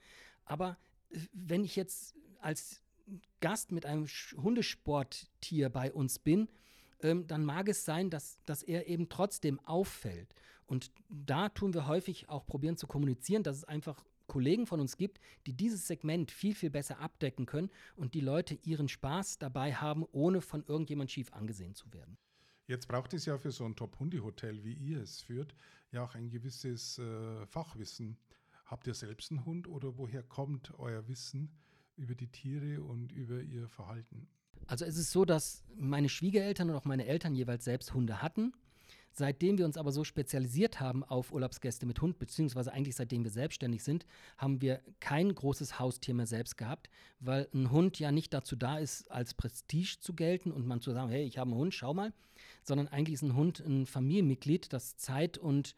Aber 0.49 0.77
äh, 1.09 1.19
wenn 1.31 1.63
ich 1.63 1.75
jetzt 1.75 2.15
als 2.39 2.81
Gast 3.39 3.71
mit 3.71 3.85
einem 3.85 4.07
Hundesporttier 4.35 5.69
bei 5.69 5.91
uns 5.91 6.19
bin, 6.19 6.49
ähm, 7.01 7.27
dann 7.27 7.45
mag 7.45 7.69
es 7.69 7.85
sein, 7.85 8.09
dass, 8.09 8.39
dass 8.45 8.63
er 8.63 8.87
eben 8.87 9.09
trotzdem 9.09 9.59
auffällt. 9.61 10.35
Und 10.65 10.91
da 11.07 11.49
tun 11.49 11.73
wir 11.73 11.87
häufig 11.87 12.29
auch 12.29 12.45
probieren 12.45 12.77
zu 12.77 12.87
kommunizieren, 12.87 13.43
dass 13.43 13.57
es 13.57 13.63
einfach 13.63 14.03
Kollegen 14.27 14.67
von 14.67 14.79
uns 14.79 14.97
gibt, 14.97 15.19
die 15.47 15.53
dieses 15.53 15.87
Segment 15.87 16.31
viel, 16.31 16.53
viel 16.53 16.69
besser 16.69 16.99
abdecken 16.99 17.45
können 17.47 17.71
und 17.95 18.13
die 18.13 18.21
Leute 18.21 18.53
ihren 18.63 18.87
Spaß 18.87 19.39
dabei 19.39 19.73
haben, 19.73 20.05
ohne 20.11 20.41
von 20.41 20.63
irgendjemand 20.63 21.09
schief 21.09 21.33
angesehen 21.33 21.73
zu 21.73 21.91
werden. 21.91 22.17
Jetzt 22.67 22.87
braucht 22.87 23.15
es 23.15 23.25
ja 23.25 23.39
für 23.39 23.51
so 23.51 23.65
ein 23.65 23.75
Top-Hundi-Hotel, 23.75 24.63
wie 24.63 24.73
ihr 24.73 25.01
es 25.01 25.21
führt, 25.21 25.55
ja 25.91 26.03
auch 26.03 26.13
ein 26.13 26.29
gewisses 26.29 26.99
äh, 26.99 27.45
Fachwissen. 27.47 28.15
Habt 28.69 28.87
ihr 28.87 28.93
selbst 28.93 29.31
einen 29.31 29.45
Hund 29.45 29.67
oder 29.67 29.97
woher 29.97 30.23
kommt 30.23 30.77
euer 30.77 31.07
Wissen 31.07 31.49
über 31.95 32.15
die 32.15 32.27
Tiere 32.27 32.81
und 32.83 33.11
über 33.11 33.41
ihr 33.41 33.67
Verhalten? 33.67 34.27
Also 34.67 34.85
es 34.85 34.97
ist 34.97 35.11
so, 35.11 35.25
dass 35.25 35.63
meine 35.75 36.09
Schwiegereltern 36.09 36.69
und 36.69 36.75
auch 36.75 36.85
meine 36.85 37.05
Eltern 37.05 37.33
jeweils 37.33 37.65
selbst 37.65 37.93
Hunde 37.93 38.21
hatten 38.21 38.53
Seitdem 39.11 39.57
wir 39.57 39.65
uns 39.65 39.77
aber 39.77 39.91
so 39.91 40.03
spezialisiert 40.03 40.79
haben 40.79 41.03
auf 41.03 41.33
Urlaubsgäste 41.33 41.85
mit 41.85 42.01
Hund, 42.01 42.19
beziehungsweise 42.19 42.71
eigentlich 42.71 42.95
seitdem 42.95 43.23
wir 43.23 43.31
selbstständig 43.31 43.83
sind, 43.83 44.05
haben 44.37 44.61
wir 44.61 44.81
kein 44.99 45.33
großes 45.33 45.79
Haustier 45.79 46.13
mehr 46.13 46.27
selbst 46.27 46.57
gehabt, 46.57 46.89
weil 47.19 47.49
ein 47.53 47.71
Hund 47.71 47.99
ja 47.99 48.11
nicht 48.11 48.33
dazu 48.33 48.55
da 48.55 48.77
ist, 48.77 49.11
als 49.11 49.33
Prestige 49.33 49.97
zu 49.99 50.13
gelten 50.13 50.51
und 50.51 50.65
man 50.65 50.79
zu 50.79 50.91
sagen, 50.91 51.09
hey, 51.09 51.25
ich 51.25 51.37
habe 51.37 51.51
einen 51.51 51.59
Hund, 51.59 51.73
schau 51.73 51.93
mal, 51.93 52.13
sondern 52.63 52.87
eigentlich 52.87 53.15
ist 53.15 53.23
ein 53.23 53.35
Hund 53.35 53.59
ein 53.59 53.85
Familienmitglied, 53.85 54.71
das 54.71 54.95
Zeit 54.95 55.37
und 55.37 55.75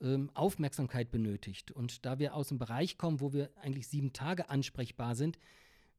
ähm, 0.00 0.30
Aufmerksamkeit 0.34 1.10
benötigt. 1.10 1.70
Und 1.70 2.04
da 2.04 2.18
wir 2.18 2.34
aus 2.34 2.48
dem 2.48 2.58
Bereich 2.58 2.98
kommen, 2.98 3.20
wo 3.20 3.32
wir 3.32 3.50
eigentlich 3.60 3.88
sieben 3.88 4.12
Tage 4.12 4.50
ansprechbar 4.50 5.14
sind, 5.14 5.38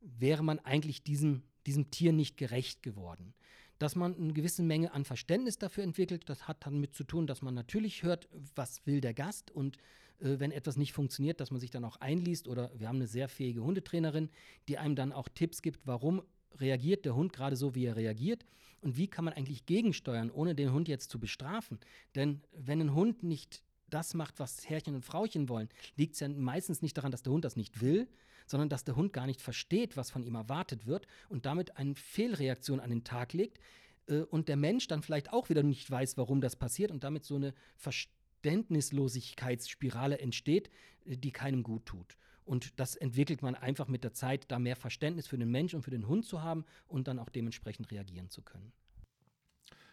wäre 0.01 0.43
man 0.43 0.59
eigentlich 0.59 1.03
diesem, 1.03 1.43
diesem 1.65 1.91
Tier 1.91 2.13
nicht 2.13 2.37
gerecht 2.37 2.83
geworden 2.83 3.33
dass 3.79 3.95
man 3.95 4.15
eine 4.15 4.33
gewisse 4.33 4.63
Menge 4.63 4.93
an 4.93 5.05
Verständnis 5.05 5.57
dafür 5.57 5.83
entwickelt. 5.83 6.29
Das 6.29 6.47
hat 6.47 6.65
damit 6.65 6.95
zu 6.95 7.03
tun, 7.03 7.27
dass 7.27 7.41
man 7.41 7.53
natürlich 7.53 8.03
hört, 8.03 8.27
was 8.55 8.85
will 8.85 9.01
der 9.01 9.13
Gast 9.13 9.51
und 9.51 9.77
äh, 10.19 10.39
wenn 10.39 10.51
etwas 10.51 10.77
nicht 10.77 10.93
funktioniert, 10.93 11.39
dass 11.39 11.51
man 11.51 11.59
sich 11.59 11.71
dann 11.71 11.85
auch 11.85 11.97
einliest 11.97 12.47
oder 12.47 12.71
wir 12.75 12.87
haben 12.87 12.97
eine 12.97 13.07
sehr 13.07 13.29
fähige 13.29 13.63
Hundetrainerin, 13.63 14.29
die 14.67 14.77
einem 14.77 14.95
dann 14.95 15.11
auch 15.11 15.27
Tipps 15.29 15.61
gibt, 15.61 15.85
warum 15.85 16.21
reagiert 16.59 17.05
der 17.05 17.15
Hund 17.15 17.33
gerade 17.33 17.55
so, 17.55 17.75
wie 17.75 17.85
er 17.85 17.95
reagiert 17.95 18.45
und 18.81 18.97
wie 18.97 19.07
kann 19.07 19.25
man 19.25 19.33
eigentlich 19.33 19.65
gegensteuern, 19.65 20.31
ohne 20.31 20.55
den 20.55 20.71
Hund 20.71 20.87
jetzt 20.87 21.11
zu 21.11 21.19
bestrafen. 21.19 21.79
Denn 22.15 22.41
wenn 22.53 22.81
ein 22.81 22.95
Hund 22.95 23.23
nicht 23.23 23.63
das 23.89 24.13
macht, 24.13 24.39
was 24.39 24.69
Herrchen 24.69 24.95
und 24.95 25.05
Frauchen 25.05 25.49
wollen, 25.49 25.69
liegt 25.95 26.13
es 26.13 26.19
ja 26.19 26.29
meistens 26.29 26.81
nicht 26.81 26.97
daran, 26.97 27.11
dass 27.11 27.23
der 27.23 27.33
Hund 27.33 27.45
das 27.45 27.55
nicht 27.55 27.81
will, 27.81 28.07
sondern 28.45 28.69
dass 28.69 28.83
der 28.83 28.95
Hund 28.95 29.13
gar 29.13 29.25
nicht 29.27 29.41
versteht, 29.41 29.97
was 29.97 30.11
von 30.11 30.23
ihm 30.23 30.35
erwartet 30.35 30.85
wird 30.87 31.07
und 31.29 31.45
damit 31.45 31.77
eine 31.77 31.95
Fehlreaktion 31.95 32.79
an 32.79 32.89
den 32.89 33.03
Tag 33.03 33.33
legt 33.33 33.59
äh, 34.07 34.21
und 34.21 34.47
der 34.47 34.55
Mensch 34.55 34.87
dann 34.87 35.03
vielleicht 35.03 35.33
auch 35.33 35.49
wieder 35.49 35.63
nicht 35.63 35.89
weiß, 35.89 36.17
warum 36.17 36.41
das 36.41 36.55
passiert 36.55 36.91
und 36.91 37.03
damit 37.03 37.25
so 37.25 37.35
eine 37.35 37.55
Verständnislosigkeitsspirale 37.75 40.19
entsteht, 40.19 40.69
äh, 41.05 41.17
die 41.17 41.31
keinem 41.31 41.63
gut 41.63 41.85
tut. 41.85 42.17
Und 42.45 42.79
das 42.79 42.95
entwickelt 42.95 43.41
man 43.41 43.55
einfach 43.55 43.89
mit 43.89 44.05
der 44.05 44.13
Zeit, 44.13 44.49
da 44.49 44.57
mehr 44.57 44.77
Verständnis 44.77 45.27
für 45.27 45.37
den 45.37 45.51
Mensch 45.51 45.73
und 45.73 45.83
für 45.83 45.91
den 45.91 46.07
Hund 46.07 46.25
zu 46.25 46.41
haben 46.41 46.63
und 46.87 47.09
dann 47.09 47.19
auch 47.19 47.27
dementsprechend 47.27 47.91
reagieren 47.91 48.29
zu 48.29 48.41
können. 48.41 48.71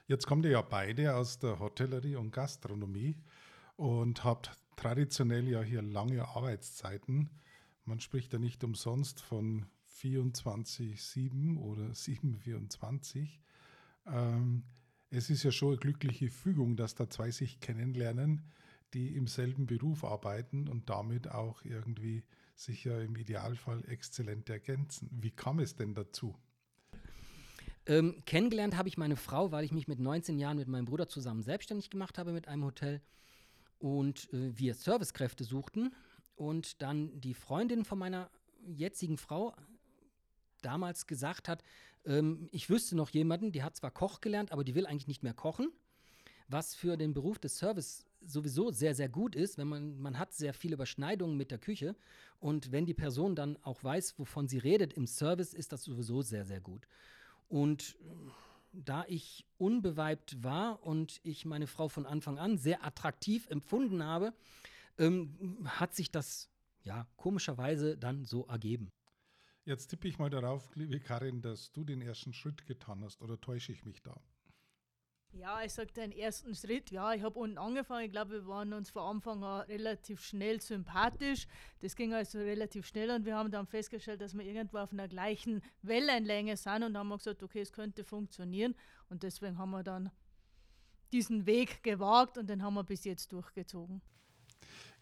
Jetzt 0.07 0.27
kommt 0.27 0.45
ihr 0.45 0.53
ja 0.53 0.63
beide 0.63 1.17
aus 1.17 1.39
der 1.39 1.59
Hotellerie 1.59 2.15
und 2.15 2.31
Gastronomie 2.31 3.17
und 3.77 4.25
habt 4.25 4.53
traditionell 4.77 5.49
ja 5.49 5.63
hier 5.63 5.83
lange 5.83 6.27
Arbeitszeiten. 6.27 7.31
Man 7.85 8.01
spricht 8.01 8.33
ja 8.33 8.39
nicht 8.39 8.65
umsonst 8.65 9.21
von 9.21 9.67
24-7 10.01 11.59
oder 11.59 11.87
7-24. 11.93 13.39
Ähm, 14.07 14.65
es 15.11 15.31
ist 15.31 15.43
ja 15.45 15.53
schon 15.53 15.69
eine 15.69 15.79
glückliche 15.79 16.31
Fügung, 16.31 16.77
dass 16.77 16.95
da 16.95 17.09
zwei 17.09 17.31
sich 17.31 17.61
kennenlernen, 17.61 18.43
die 18.95 19.15
im 19.17 19.27
selben 19.27 19.67
Beruf 19.67 20.05
arbeiten 20.05 20.69
und 20.69 20.91
damit 20.91 21.31
auch 21.31 21.65
irgendwie 21.65 22.25
sich 22.57 22.85
ja 22.85 23.01
im 23.01 23.17
Idealfall 23.17 23.85
exzellent 23.89 24.49
ergänzen. 24.49 25.11
Wie 25.13 25.31
kam 25.31 25.59
es 25.59 25.75
denn 25.75 25.95
dazu? 25.95 26.35
Ähm, 27.87 28.23
kennengelernt 28.25 28.77
habe 28.77 28.89
ich 28.89 28.97
meine 28.97 29.17
Frau, 29.17 29.53
weil 29.53 29.65
ich 29.65 29.73
mich 29.73 29.89
mit 29.89 29.99
19 29.99 30.39
Jahren 30.39 30.57
mit 30.57 30.69
meinem 30.69 30.87
Bruder 30.87 31.07
zusammen 31.09 31.43
selbstständig 31.43 31.91
gemacht 31.91 32.19
habe 32.19 32.33
mit 32.33 32.49
einem 32.49 32.65
Hotel 32.65 33.03
und 33.85 34.33
äh, 34.33 34.57
wir 34.59 34.73
Servicekräfte 34.73 35.45
suchten 35.45 35.95
und 36.37 36.81
dann 36.81 37.21
die 37.21 37.35
Freundin 37.35 37.85
von 37.85 37.99
meiner 37.99 38.31
jetzigen 38.65 39.19
Frau 39.19 39.55
damals 40.63 41.07
gesagt 41.07 41.49
hat, 41.49 41.63
ähm, 42.07 42.49
ich 42.51 42.71
wüsste 42.71 42.97
noch 42.97 43.11
jemanden, 43.11 43.53
die 43.53 43.63
hat 43.63 43.77
zwar 43.77 43.91
Koch 43.91 44.23
gelernt, 44.23 44.53
aber 44.53 44.65
die 44.65 44.75
will 44.75 44.87
eigentlich 44.87 45.07
nicht 45.07 45.23
mehr 45.23 45.35
kochen, 45.35 45.71
was 46.49 46.75
für 46.75 46.97
den 46.97 47.13
Beruf 47.13 47.39
des 47.39 47.59
Service 47.59 48.07
sowieso 48.23 48.71
sehr, 48.71 48.95
sehr 48.95 49.11
gut 49.11 49.37
ist, 49.37 49.59
wenn 49.59 49.69
man, 49.69 49.99
man 50.01 50.19
hat 50.19 50.33
sehr 50.33 50.55
viele 50.55 50.77
Überschneidungen 50.77 51.37
mit 51.37 51.51
der 51.51 51.59
Küche 51.59 51.95
und 52.41 52.73
wenn 52.73 52.87
die 52.87 52.95
Person 52.95 53.37
dann 53.37 53.59
auch 53.65 53.85
weiß, 53.85 54.19
wovon 54.19 54.49
sie 54.49 54.57
redet 54.57 54.95
im 54.95 55.07
Service, 55.07 55.53
ist 55.53 55.73
das 55.73 55.85
sowieso 55.85 56.23
sehr, 56.23 56.47
sehr 56.47 56.63
gut. 56.63 56.89
Und 57.51 57.99
da 58.75 59.05
ich 59.09 59.47
unbeweibt 59.59 60.43
war 60.43 60.83
und 60.83 61.21
ich 61.23 61.45
meine 61.45 61.67
Frau 61.67 61.89
von 61.89 62.07
Anfang 62.07 62.39
an 62.39 62.59
sehr 62.59 62.85
attraktiv 62.85 63.49
empfunden 63.49 64.03
habe, 64.03 64.33
ähm, 64.99 65.67
hat 65.67 65.95
sich 65.95 66.11
das 66.11 66.49
ja 66.83 67.07
komischerweise 67.17 67.97
dann 67.97 68.25
so 68.25 68.47
ergeben. 68.47 68.93
Jetzt 69.65 69.89
tippe 69.89 70.09
ich 70.09 70.19
mal 70.19 70.29
darauf, 70.29 70.75
liebe 70.77 71.01
Karin, 71.01 71.41
dass 71.41 71.73
du 71.73 71.85
den 71.85 72.03
ersten 72.03 72.35
Schritt 72.35 72.67
getan 72.67 73.03
hast 73.03 73.23
oder 73.23 73.41
täusche 73.41 73.73
ich 73.73 73.85
mich 73.85 74.03
da? 74.03 74.15
Ja, 75.37 75.63
ich 75.65 75.73
sage 75.73 75.93
den 75.93 76.13
ersten 76.13 76.55
Schritt. 76.55 76.93
Ja, 76.93 77.13
ich 77.13 77.23
habe 77.23 77.39
unten 77.39 77.59
angefangen. 77.59 78.05
Ich 78.05 78.13
glaube, 78.13 78.33
wir 78.33 78.47
waren 78.47 78.73
uns 78.73 78.91
von 78.91 79.03
Anfang 79.03 79.43
an 79.43 79.63
relativ 79.63 80.23
schnell 80.23 80.61
sympathisch. 80.61 81.49
Das 81.81 81.97
ging 81.97 82.15
also 82.15 82.39
relativ 82.39 82.87
schnell 82.87 83.11
und 83.11 83.25
wir 83.25 83.37
haben 83.37 83.51
dann 83.51 83.67
festgestellt, 83.67 84.21
dass 84.21 84.35
wir 84.35 84.45
irgendwo 84.45 84.79
auf 84.79 84.93
einer 84.93 85.09
gleichen 85.09 85.61
Wellenlänge 85.83 86.57
sind 86.57 86.85
und 86.85 86.97
haben 86.97 87.11
gesagt, 87.11 87.43
okay, 87.43 87.61
es 87.61 87.73
könnte 87.73 88.05
funktionieren. 88.05 88.77
Und 89.09 89.25
deswegen 89.25 89.59
haben 89.59 89.73
wir 89.73 89.83
dann 89.83 90.11
diesen 91.13 91.47
Weg 91.47 91.83
gewagt 91.83 92.39
und 92.39 92.49
den 92.49 92.63
haben 92.63 92.75
wir 92.75 92.85
bis 92.85 93.05
jetzt 93.05 93.33
durchgezogen. 93.33 94.03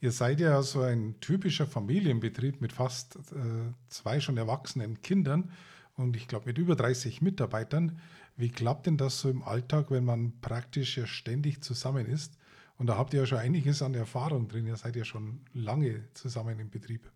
Ihr 0.00 0.12
seid 0.12 0.40
ja 0.40 0.62
so 0.62 0.80
ein 0.80 1.20
typischer 1.20 1.66
Familienbetrieb 1.66 2.60
mit 2.60 2.72
fast 2.72 3.16
äh, 3.16 3.72
zwei 3.88 4.18
schon 4.18 4.36
erwachsenen 4.36 5.00
Kindern 5.02 5.52
und 5.96 6.16
ich 6.16 6.26
glaube 6.26 6.46
mit 6.46 6.58
über 6.58 6.74
30 6.74 7.22
Mitarbeitern. 7.22 8.00
Wie 8.36 8.50
klappt 8.50 8.86
denn 8.86 8.96
das 8.96 9.20
so 9.20 9.28
im 9.28 9.42
Alltag, 9.42 9.90
wenn 9.90 10.04
man 10.04 10.40
praktisch 10.40 10.96
ja 10.96 11.06
ständig 11.06 11.62
zusammen 11.62 12.06
ist? 12.06 12.38
Und 12.78 12.86
da 12.86 12.96
habt 12.96 13.14
ihr 13.14 13.20
ja 13.20 13.26
schon 13.26 13.38
einiges 13.38 13.82
an 13.82 13.94
Erfahrung 13.94 14.48
drin. 14.48 14.66
Ihr 14.66 14.76
seid 14.76 14.96
ja 14.96 15.04
schon 15.04 15.40
lange 15.52 16.08
zusammen 16.14 16.58
im 16.58 16.70
Betrieb. 16.70 17.10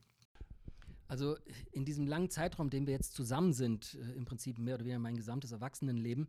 Also 1.08 1.36
in 1.72 1.84
diesem 1.84 2.06
langen 2.06 2.30
Zeitraum, 2.30 2.70
den 2.70 2.86
wir 2.86 2.94
jetzt 2.94 3.14
zusammen 3.14 3.52
sind, 3.52 3.94
äh, 3.94 4.12
im 4.12 4.24
Prinzip 4.24 4.58
mehr 4.58 4.74
oder 4.74 4.84
weniger 4.84 4.98
mein 4.98 5.16
gesamtes 5.16 5.52
Erwachsenenleben, 5.52 6.28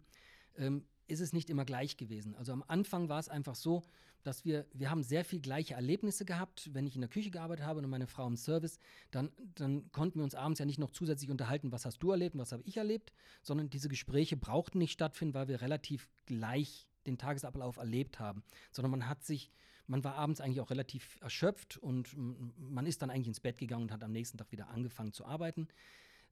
ähm, 0.55 0.85
ist 1.07 1.19
es 1.19 1.33
nicht 1.33 1.49
immer 1.49 1.65
gleich 1.65 1.97
gewesen. 1.97 2.35
Also 2.35 2.53
am 2.53 2.63
Anfang 2.67 3.09
war 3.09 3.19
es 3.19 3.29
einfach 3.29 3.55
so, 3.55 3.83
dass 4.27 4.43
wir, 4.43 4.65
wir 4.73 4.89
haben 4.91 5.03
sehr 5.03 5.23
viel 5.23 5.39
gleiche 5.39 5.75
Erlebnisse 5.75 6.25
gehabt. 6.25 6.69
Wenn 6.73 6.85
ich 6.85 6.95
in 6.95 7.01
der 7.01 7.09
Küche 7.09 7.31
gearbeitet 7.31 7.65
habe 7.65 7.79
und 7.79 7.89
meine 7.89 8.07
Frau 8.07 8.27
im 8.27 8.35
Service, 8.35 8.77
dann, 9.09 9.31
dann 9.55 9.89
konnten 9.93 10.19
wir 10.19 10.23
uns 10.23 10.35
abends 10.35 10.59
ja 10.59 10.65
nicht 10.65 10.79
noch 10.79 10.91
zusätzlich 10.91 11.31
unterhalten, 11.31 11.71
was 11.71 11.85
hast 11.85 11.99
du 11.99 12.11
erlebt 12.11 12.35
und 12.35 12.41
was 12.41 12.51
habe 12.51 12.63
ich 12.65 12.75
erlebt, 12.75 13.13
sondern 13.41 13.69
diese 13.69 13.87
Gespräche 13.87 14.35
brauchten 14.35 14.79
nicht 14.79 14.91
stattfinden, 14.91 15.33
weil 15.33 15.47
wir 15.47 15.61
relativ 15.61 16.09
gleich 16.25 16.87
den 17.05 17.17
Tagesablauf 17.17 17.77
erlebt 17.77 18.19
haben, 18.19 18.43
sondern 18.71 18.91
man 18.91 19.07
hat 19.07 19.23
sich, 19.23 19.49
man 19.87 20.03
war 20.03 20.15
abends 20.15 20.41
eigentlich 20.41 20.59
auch 20.59 20.71
relativ 20.71 21.17
erschöpft 21.21 21.77
und 21.77 22.13
man 22.57 22.85
ist 22.85 23.01
dann 23.01 23.09
eigentlich 23.09 23.29
ins 23.29 23.39
Bett 23.39 23.57
gegangen 23.57 23.83
und 23.83 23.91
hat 23.93 24.03
am 24.03 24.11
nächsten 24.11 24.37
Tag 24.37 24.51
wieder 24.51 24.67
angefangen 24.67 25.13
zu 25.13 25.25
arbeiten. 25.25 25.69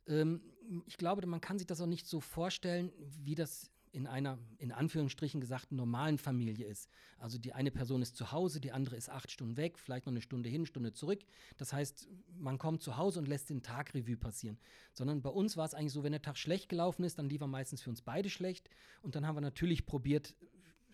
Ähm, 0.07 0.41
ich 0.85 0.97
glaube, 0.97 1.25
man 1.27 1.39
kann 1.41 1.57
sich 1.57 1.67
das 1.67 1.79
auch 1.79 1.87
nicht 1.87 2.07
so 2.07 2.19
vorstellen, 2.19 2.91
wie 3.23 3.35
das 3.35 3.71
in 3.95 4.07
einer, 4.07 4.37
in 4.57 4.73
Anführungsstrichen 4.73 5.39
gesagt, 5.39 5.71
normalen 5.71 6.17
Familie 6.17 6.67
ist. 6.67 6.89
Also 7.17 7.37
die 7.37 7.53
eine 7.53 7.71
Person 7.71 8.01
ist 8.01 8.17
zu 8.17 8.33
Hause, 8.33 8.59
die 8.59 8.73
andere 8.73 8.97
ist 8.97 9.09
acht 9.09 9.31
Stunden 9.31 9.55
weg, 9.55 9.79
vielleicht 9.79 10.05
noch 10.05 10.11
eine 10.11 10.21
Stunde 10.21 10.49
hin, 10.49 10.65
Stunde 10.65 10.91
zurück. 10.91 11.21
Das 11.55 11.71
heißt, 11.71 12.09
man 12.37 12.57
kommt 12.57 12.83
zu 12.83 12.97
Hause 12.97 13.19
und 13.19 13.27
lässt 13.29 13.49
den 13.49 13.63
Tag 13.63 13.93
Revue 13.93 14.17
passieren. 14.17 14.59
Sondern 14.91 15.21
bei 15.21 15.29
uns 15.29 15.55
war 15.55 15.65
es 15.65 15.73
eigentlich 15.73 15.93
so, 15.93 16.03
wenn 16.03 16.11
der 16.11 16.21
Tag 16.21 16.37
schlecht 16.37 16.67
gelaufen 16.67 17.05
ist, 17.05 17.17
dann 17.17 17.29
lief 17.29 17.39
er 17.39 17.47
meistens 17.47 17.81
für 17.81 17.89
uns 17.89 18.01
beide 18.01 18.29
schlecht. 18.29 18.69
Und 19.01 19.15
dann 19.15 19.25
haben 19.25 19.37
wir 19.37 19.41
natürlich 19.41 19.85
probiert, 19.85 20.35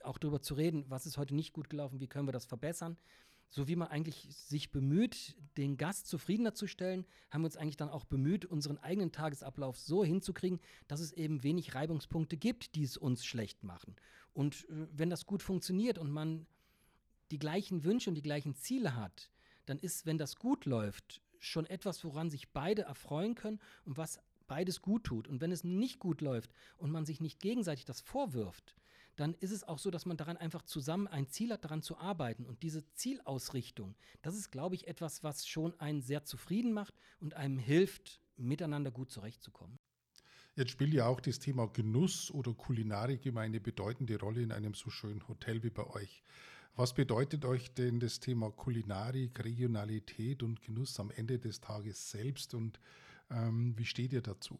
auch 0.04 0.20
darüber 0.20 0.42
zu 0.42 0.54
reden, 0.54 0.86
was 0.88 1.08
ist 1.08 1.18
heute 1.18 1.34
nicht 1.34 1.54
gut 1.54 1.72
gelaufen, 1.72 2.00
wie 2.00 2.08
können 2.08 2.28
wir 2.28 2.34
das 2.34 2.46
verbessern 2.46 2.98
so 3.52 3.68
wie 3.68 3.76
man 3.76 3.90
eigentlich 3.90 4.28
sich 4.32 4.72
bemüht, 4.72 5.36
den 5.58 5.76
Gast 5.76 6.08
zufriedener 6.08 6.54
zu 6.54 6.68
stellen, 6.68 7.06
haben 7.30 7.42
wir 7.42 7.48
uns 7.48 7.58
eigentlich 7.58 7.76
dann 7.76 7.90
auch 7.90 8.06
bemüht, 8.06 8.46
unseren 8.46 8.78
eigenen 8.78 9.12
Tagesablauf 9.12 9.78
so 9.78 10.06
hinzukriegen, 10.06 10.62
dass 10.88 11.02
es 11.02 11.12
eben 11.12 11.44
wenig 11.44 11.76
Reibungspunkte 11.76 12.38
gibt, 12.38 12.76
die 12.76 12.84
es 12.84 12.96
uns 12.96 13.26
schlecht 13.26 13.64
machen. 13.64 13.98
Und 14.34 14.68
äh, 14.70 14.88
wenn 14.94 15.10
das 15.10 15.26
gut 15.26 15.44
funktioniert 15.44 15.98
und 15.98 16.10
man 16.10 16.48
die 17.30 17.40
gleichen 17.40 17.84
Wünsche 17.84 18.10
und 18.10 18.16
die 18.16 18.22
gleichen 18.22 18.56
Ziele 18.56 18.96
hat, 18.96 19.30
dann 19.66 19.80
ist, 19.80 20.06
wenn 20.06 20.18
das 20.18 20.38
gut 20.38 20.66
läuft, 20.66 21.22
schon 21.40 21.66
etwas, 21.66 22.04
woran 22.06 22.30
sich 22.30 22.50
beide 22.50 22.84
erfreuen 22.84 23.36
können 23.36 23.60
und 23.84 23.98
was 23.98 24.22
beides 24.48 24.82
gut 24.82 25.04
tut. 25.04 25.28
Und 25.28 25.42
wenn 25.42 25.52
es 25.52 25.66
nicht 25.66 26.00
gut 26.00 26.22
läuft 26.22 26.52
und 26.78 26.92
man 26.92 27.06
sich 27.06 27.20
nicht 27.20 27.42
gegenseitig 27.42 27.84
das 27.84 28.00
vorwirft, 28.00 28.76
dann 29.16 29.34
ist 29.36 29.52
es 29.52 29.64
auch 29.64 29.80
so, 29.80 29.92
dass 29.92 30.06
man 30.06 30.18
daran 30.18 30.38
einfach 30.38 30.64
zusammen 30.64 31.08
ein 31.08 31.28
Ziel 31.28 31.52
hat, 31.52 31.64
daran 31.64 31.82
zu 31.82 31.98
arbeiten. 31.98 32.46
Und 32.46 32.64
diese 32.64 32.90
Zielausrichtung, 32.94 33.96
das 34.22 34.36
ist, 34.36 34.52
glaube 34.52 34.76
ich, 34.76 34.88
etwas, 34.88 35.24
was 35.24 35.48
schon 35.48 35.80
einen 35.80 36.02
sehr 36.02 36.24
zufrieden 36.24 36.74
macht 36.74 36.96
und 37.20 37.36
einem 37.36 37.58
hilft, 37.58 38.22
miteinander 38.38 38.92
gut 38.92 39.12
zurechtzukommen. 39.12 39.80
Jetzt 40.56 40.72
spielt 40.72 40.94
ja 40.94 41.08
auch 41.08 41.22
das 41.22 41.40
Thema 41.40 41.68
Genuss 41.68 42.30
oder 42.32 42.54
Kulinarik 42.54 43.26
immer 43.26 43.42
eine 43.42 43.62
bedeutende 43.62 44.20
Rolle 44.20 44.42
in 44.42 44.52
einem 44.52 44.74
so 44.74 44.90
schönen 44.90 45.26
Hotel 45.28 45.64
wie 45.64 45.70
bei 45.70 45.86
euch. 45.88 46.24
Was 46.76 46.94
bedeutet 46.94 47.46
euch 47.46 47.74
denn 47.74 48.00
das 48.00 48.20
Thema 48.20 48.50
Kulinarik, 48.52 49.44
Regionalität 49.44 50.42
und 50.44 50.62
Genuss 50.62 51.00
am 51.00 51.12
Ende 51.12 51.38
des 51.38 51.62
Tages 51.62 52.10
selbst 52.10 52.54
und 52.54 52.80
ähm, 53.30 53.78
wie 53.78 53.86
steht 53.86 54.14
ihr 54.14 54.22
dazu? 54.22 54.60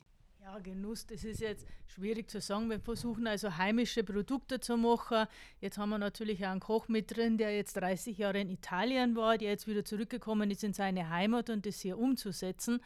Ja, 0.52 0.60
Genuss, 0.60 1.06
das 1.06 1.24
ist 1.24 1.40
jetzt 1.40 1.66
schwierig 1.88 2.30
zu 2.30 2.42
sagen. 2.42 2.70
Wir 2.70 2.82
versuchen 2.82 3.26
also 3.26 3.56
heimische 3.56 4.04
Produkte 4.04 4.60
zu 4.60 4.76
machen. 4.76 5.26
Jetzt 5.62 5.78
haben 5.78 5.92
wir 5.92 5.98
natürlich 5.98 6.46
auch 6.46 6.50
einen 6.50 6.60
Koch 6.60 6.90
mit 6.90 7.16
drin, 7.16 7.38
der 7.38 7.56
jetzt 7.56 7.78
30 7.78 8.18
Jahre 8.18 8.42
in 8.42 8.50
Italien 8.50 9.16
war, 9.16 9.38
der 9.38 9.52
jetzt 9.52 9.66
wieder 9.66 9.86
zurückgekommen 9.86 10.52
ist 10.52 10.66
in 10.66 10.74
seine 10.74 11.10
Heimat 11.10 11.50
und 11.50 11.66
das 11.66 11.80
hier 11.80 11.98
umzusetzen. 11.98 12.82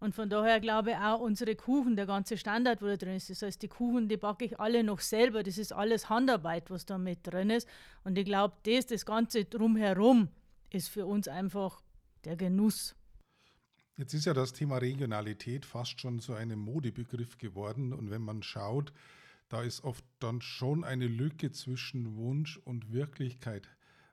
Und 0.00 0.16
von 0.16 0.28
daher 0.28 0.58
glaube 0.58 0.90
ich 0.90 0.96
auch 0.96 1.20
unsere 1.20 1.54
Kuchen, 1.54 1.94
der 1.94 2.06
ganze 2.06 2.36
Standard, 2.36 2.82
wo 2.82 2.86
da 2.86 2.96
drin 2.96 3.14
ist. 3.14 3.30
Das 3.30 3.40
heißt, 3.40 3.62
die 3.62 3.68
Kuchen, 3.68 4.08
die 4.08 4.16
backe 4.16 4.44
ich 4.44 4.58
alle 4.58 4.82
noch 4.82 4.98
selber. 4.98 5.44
Das 5.44 5.58
ist 5.58 5.72
alles 5.72 6.08
Handarbeit, 6.08 6.70
was 6.72 6.86
da 6.86 6.98
mit 6.98 7.20
drin 7.22 7.50
ist. 7.50 7.68
Und 8.02 8.18
ich 8.18 8.24
glaube, 8.24 8.56
das, 8.64 8.86
das 8.86 9.06
Ganze 9.06 9.44
drumherum 9.44 10.28
ist 10.70 10.88
für 10.88 11.06
uns 11.06 11.28
einfach 11.28 11.80
der 12.24 12.34
Genuss. 12.34 12.96
Jetzt 13.96 14.12
ist 14.12 14.26
ja 14.26 14.34
das 14.34 14.52
Thema 14.52 14.76
Regionalität 14.76 15.64
fast 15.64 16.00
schon 16.00 16.18
so 16.18 16.34
ein 16.34 16.56
Modebegriff 16.58 17.38
geworden. 17.38 17.94
Und 17.94 18.10
wenn 18.10 18.22
man 18.22 18.42
schaut, 18.42 18.92
da 19.48 19.62
ist 19.62 19.84
oft 19.84 20.04
dann 20.18 20.42
schon 20.42 20.84
eine 20.84 21.06
Lücke 21.06 21.50
zwischen 21.50 22.16
Wunsch 22.16 22.58
und 22.58 22.92
Wirklichkeit. 22.92 23.68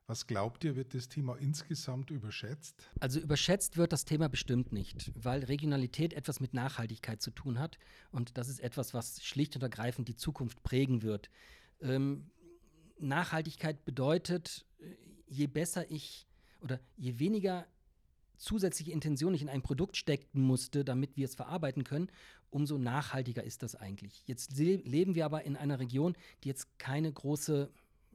Was 0.06 0.28
glaubt 0.28 0.64
ihr, 0.64 0.76
wird 0.76 0.94
das 0.94 1.10
Thema 1.10 1.36
insgesamt 1.36 2.12
überschätzt? 2.12 2.90
Also 3.00 3.20
überschätzt 3.20 3.78
wird 3.78 3.94
das 3.94 4.06
Thema 4.06 4.30
bestimmt 4.30 4.72
nicht, 4.72 5.12
weil 5.16 5.44
Regionalität 5.44 6.14
etwas 6.14 6.40
mit 6.40 6.54
Nachhaltigkeit 6.54 7.22
zu 7.22 7.32
tun 7.32 7.58
hat. 7.60 7.78
Und 8.12 8.38
das 8.38 8.50
ist 8.50 8.60
etwas, 8.60 8.94
was 8.94 9.24
schlicht 9.24 9.56
und 9.56 9.64
ergreifend 9.64 10.08
die 10.08 10.16
Zukunft 10.16 10.62
prägen 10.64 11.04
wird. 11.04 11.30
Ähm, 11.82 12.30
Nachhaltigkeit 13.00 13.84
bedeutet, 13.86 14.66
je 15.28 15.48
besser 15.48 15.90
ich 15.90 16.28
oder 16.62 16.80
je 16.96 17.20
weniger 17.20 17.66
zusätzliche 18.44 18.92
Intention 18.92 19.34
ich 19.34 19.42
in 19.42 19.50
ein 19.50 19.62
Produkt 19.62 19.98
stecken 19.98 20.42
musste, 20.42 20.84
damit 20.84 21.18
wir 21.18 21.26
es 21.26 21.36
verarbeiten 21.36 21.84
können, 21.84 22.10
umso 22.50 22.78
nachhaltiger 22.78 23.44
ist 23.44 23.64
das 23.64 23.76
eigentlich. 23.76 24.24
Jetzt 24.28 24.58
leben 24.58 25.16
wir 25.16 25.26
aber 25.26 25.44
in 25.44 25.56
einer 25.56 25.80
Region, 25.80 26.16
die 26.44 26.50
jetzt 26.50 26.78
keine 26.78 27.12
große 27.12 27.72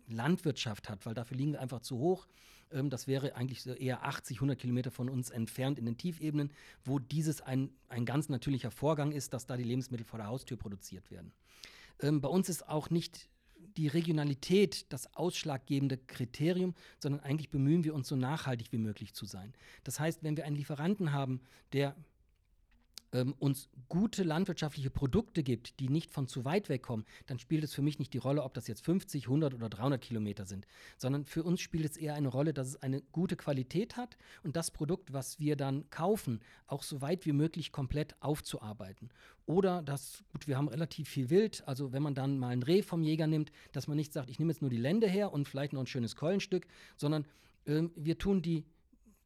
Landwirtschaft 0.07 0.89
hat, 0.89 1.05
weil 1.07 1.15
dafür 1.15 1.37
liegen 1.37 1.53
wir 1.53 1.61
einfach 1.61 1.81
zu 1.81 1.99
hoch. 1.99 2.27
Ähm, 2.71 2.91
das 2.91 3.07
wäre 3.07 3.35
eigentlich 3.37 3.67
eher 3.67 4.05
80, 4.05 4.39
100 4.39 4.59
Kilometer 4.59 4.91
von 4.91 5.09
uns 5.09 5.31
entfernt 5.31 5.79
in 5.79 5.87
den 5.87 5.97
Tiefebenen, 5.97 6.53
wo 6.85 6.99
dieses 6.99 7.41
ein, 7.41 7.71
ein 7.89 8.05
ganz 8.05 8.29
natürlicher 8.29 8.71
Vorgang 8.71 9.13
ist, 9.13 9.35
dass 9.35 9.47
da 9.47 9.57
die 9.57 9.65
Lebensmittel 9.65 10.07
vor 10.07 10.19
der 10.19 10.29
Haustür 10.29 10.57
produziert 10.57 11.11
werden. 11.11 11.33
Ähm, 12.01 12.21
bei 12.21 12.29
uns 12.29 12.49
ist 12.49 12.69
auch 12.69 12.91
nicht 12.91 13.29
die 13.77 13.89
Regionalität 13.89 14.93
das 14.93 15.15
ausschlaggebende 15.15 15.99
Kriterium, 15.99 16.75
sondern 16.99 17.21
eigentlich 17.21 17.51
bemühen 17.51 17.85
wir 17.85 17.95
uns 17.95 18.09
so 18.09 18.17
nachhaltig 18.17 18.73
wie 18.73 18.79
möglich 18.79 19.15
zu 19.15 19.25
sein. 19.25 19.55
Das 19.85 20.01
heißt, 20.01 20.23
wenn 20.23 20.37
wir 20.37 20.45
einen 20.45 20.57
Lieferanten 20.57 21.13
haben, 21.13 21.41
der 21.73 21.95
ähm, 23.13 23.35
uns 23.39 23.69
gute 23.89 24.23
landwirtschaftliche 24.23 24.91
Produkte 24.91 25.43
gibt, 25.43 25.81
die 25.81 25.89
nicht 25.89 26.11
von 26.11 26.27
zu 26.27 26.45
weit 26.45 26.69
weg 26.69 26.83
kommen, 26.83 27.05
dann 27.27 27.39
spielt 27.39 27.65
es 27.65 27.75
für 27.75 27.83
mich 27.83 27.99
nicht 27.99 28.13
die 28.13 28.19
Rolle, 28.19 28.43
ob 28.43 28.55
das 28.55 28.67
jetzt 28.67 28.85
50, 28.85 29.25
100 29.25 29.55
oder 29.55 29.69
300 29.69 30.01
Kilometer 30.01 30.45
sind, 30.45 30.67
sondern 30.97 31.25
für 31.25 31.43
uns 31.43 31.61
spielt 31.61 31.87
es 31.87 31.97
eher 31.97 32.15
eine 32.15 32.29
Rolle, 32.29 32.53
dass 32.53 32.69
es 32.69 32.83
eine 32.83 33.03
gute 33.13 33.37
Qualität 33.37 33.97
hat 33.97 34.17
und 34.43 34.57
das 34.57 34.71
Produkt, 34.71 35.13
was 35.13 35.41
wir 35.41 35.57
dann 35.57 35.89
kaufen, 35.91 36.41
auch 36.67 36.83
so 36.83 37.01
weit 37.01 37.25
wie 37.27 37.33
möglich 37.33 37.73
komplett 37.73 38.15
aufzuarbeiten. 38.21 39.11
Oder 39.47 39.83
dass, 39.83 40.25
gut, 40.33 40.47
wir 40.47 40.59
haben 40.59 40.69
relativ 40.69 41.09
viel 41.09 41.31
Wild, 41.31 41.67
also 41.67 41.93
wenn 41.93 42.03
man 42.03 42.15
dann 42.15 42.39
mal 42.39 42.49
ein 42.49 42.63
Reh 42.63 42.83
vom 42.83 43.03
Jäger 43.03 43.27
nimmt, 43.27 43.51
dass 43.73 43.89
man 43.89 43.97
nicht 43.97 44.13
sagt, 44.13 44.29
ich 44.29 44.39
nehme 44.39 44.53
jetzt 44.53 44.61
nur 44.61 44.71
die 44.71 44.77
Lende 44.77 45.09
her 45.09 45.33
und 45.33 45.49
vielleicht 45.49 45.73
noch 45.73 45.81
ein 45.81 45.87
schönes 45.87 46.17
Keulenstück, 46.17 46.67
sondern 46.97 47.25
ähm, 47.67 47.91
wir 47.97 48.19
tun 48.19 48.43
die 48.43 48.65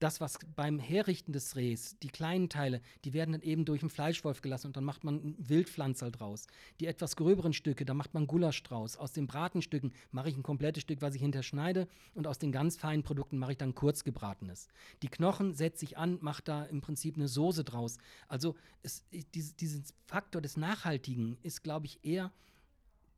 das, 0.03 0.21
was 0.21 0.39
beim 0.57 0.79
Herrichten 0.81 1.33
des 1.33 1.55
Rehs, 1.55 1.97
die 2.03 2.09
kleinen 2.09 2.49
Teile, 2.49 2.81
die 3.05 3.13
werden 3.13 3.33
dann 3.33 3.43
eben 3.43 3.65
durch 3.65 3.83
einen 3.83 3.91
Fleischwolf 3.91 4.43
gelassen 4.43 4.69
und 4.69 4.77
dann 4.77 4.85
macht 4.85 5.05
man 5.05 5.17
ein 5.17 5.37
Wildpflanzerl 5.39 6.11
draus. 6.11 6.49
Die 6.81 6.87
etwas 6.87 7.15
gröberen 7.15 7.53
Stücke, 7.53 7.85
da 7.85 7.95
macht 7.95 8.13
man 8.13 8.27
Gulasch 8.27 8.63
draus. 8.65 8.97
Aus 8.97 9.13
den 9.13 9.29
Bratenstücken 9.29 9.93
mache 10.11 10.29
ich 10.29 10.37
ein 10.37 10.43
komplettes 10.43 10.83
Stück, 10.83 11.03
was 11.03 11.15
ich 11.15 11.23
hinterschneide 11.23 11.87
und 12.15 12.27
aus 12.27 12.41
den 12.41 12.51
ganz 12.51 12.77
feinen 12.77 13.05
Produkten 13.05 13.39
mache 13.39 13.53
ich 13.53 13.59
dann 13.59 13.77
kurz 13.77 14.03
gebratenes. 14.03 14.69
Die 15.03 15.09
Knochen 15.09 15.55
setze 15.55 15.85
ich 15.85 15.97
an, 15.97 16.19
mache 16.21 16.43
da 16.43 16.65
im 16.65 16.81
Prinzip 16.81 17.17
eine 17.17 17.29
Soße 17.29 17.63
draus. 17.63 17.99
Also 18.27 18.57
es, 18.83 19.05
diesen 19.35 19.85
Faktor 20.07 20.43
des 20.43 20.57
Nachhaltigen 20.57 21.39
ist, 21.43 21.63
glaube 21.63 21.87
ich, 21.87 22.05
eher 22.05 22.33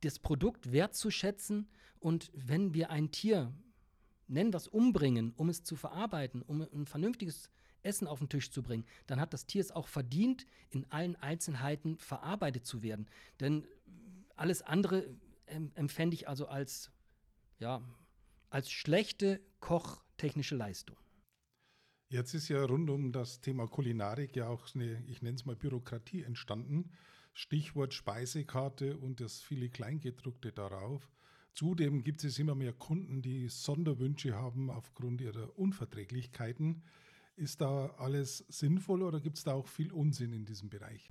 das 0.01 0.19
Produkt 0.19 0.71
wertzuschätzen 0.71 1.67
und 1.99 2.29
wenn 2.35 2.75
wir 2.75 2.91
ein 2.91 3.09
Tier 3.09 3.51
nennen 4.27 4.53
es 4.53 4.67
umbringen, 4.67 5.33
um 5.35 5.49
es 5.49 5.63
zu 5.63 5.75
verarbeiten, 5.75 6.41
um 6.41 6.61
ein 6.61 6.85
vernünftiges 6.85 7.49
Essen 7.83 8.07
auf 8.07 8.19
den 8.19 8.29
Tisch 8.29 8.51
zu 8.51 8.63
bringen, 8.63 8.85
dann 9.07 9.19
hat 9.19 9.33
das 9.33 9.45
Tier 9.45 9.61
es 9.61 9.71
auch 9.71 9.87
verdient, 9.87 10.45
in 10.71 10.89
allen 10.91 11.15
Einzelheiten 11.15 11.97
verarbeitet 11.97 12.65
zu 12.65 12.81
werden. 12.81 13.07
Denn 13.39 13.67
alles 14.35 14.61
andere 14.61 15.07
ähm, 15.47 15.71
empfände 15.75 16.15
ich 16.15 16.27
also 16.27 16.47
als, 16.47 16.91
ja, 17.59 17.81
als 18.49 18.71
schlechte 18.71 19.39
kochtechnische 19.59 20.55
Leistung. 20.55 20.97
Jetzt 22.09 22.33
ist 22.33 22.49
ja 22.49 22.63
rund 22.63 22.89
um 22.89 23.11
das 23.11 23.41
Thema 23.41 23.67
Kulinarik 23.67 24.35
ja 24.35 24.47
auch 24.47 24.73
eine, 24.75 25.03
ich 25.07 25.21
nenne 25.21 25.35
es 25.35 25.45
mal 25.45 25.55
Bürokratie 25.55 26.23
entstanden. 26.23 26.91
Stichwort 27.33 27.93
Speisekarte 27.93 28.97
und 28.97 29.19
das 29.19 29.41
viele 29.41 29.69
Kleingedruckte 29.69 30.51
darauf. 30.53 31.11
Zudem 31.55 32.03
gibt 32.03 32.23
es 32.25 32.37
immer 32.37 32.53
mehr 32.53 32.73
Kunden, 32.73 33.21
die 33.21 33.47
Sonderwünsche 33.47 34.35
haben 34.35 34.69
aufgrund 34.69 35.21
ihrer 35.21 35.57
Unverträglichkeiten. 35.57 36.83
Ist 37.37 37.61
da 37.61 37.87
alles 37.97 38.45
sinnvoll 38.49 39.01
oder 39.01 39.21
gibt 39.21 39.37
es 39.37 39.45
da 39.45 39.53
auch 39.53 39.67
viel 39.67 39.91
Unsinn 39.93 40.33
in 40.33 40.43
diesem 40.45 40.69
Bereich? 40.69 41.09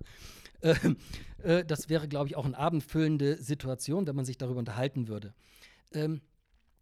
ähm, 0.62 0.96
äh, 1.42 1.64
das 1.66 1.90
wäre, 1.90 2.08
glaube 2.08 2.28
ich, 2.28 2.36
auch 2.36 2.46
eine 2.46 2.56
abendfüllende 2.56 3.36
Situation, 3.36 4.06
wenn 4.06 4.16
man 4.16 4.24
sich 4.24 4.38
darüber 4.38 4.58
unterhalten 4.58 5.06
würde. 5.06 5.34
Ähm, 5.92 6.22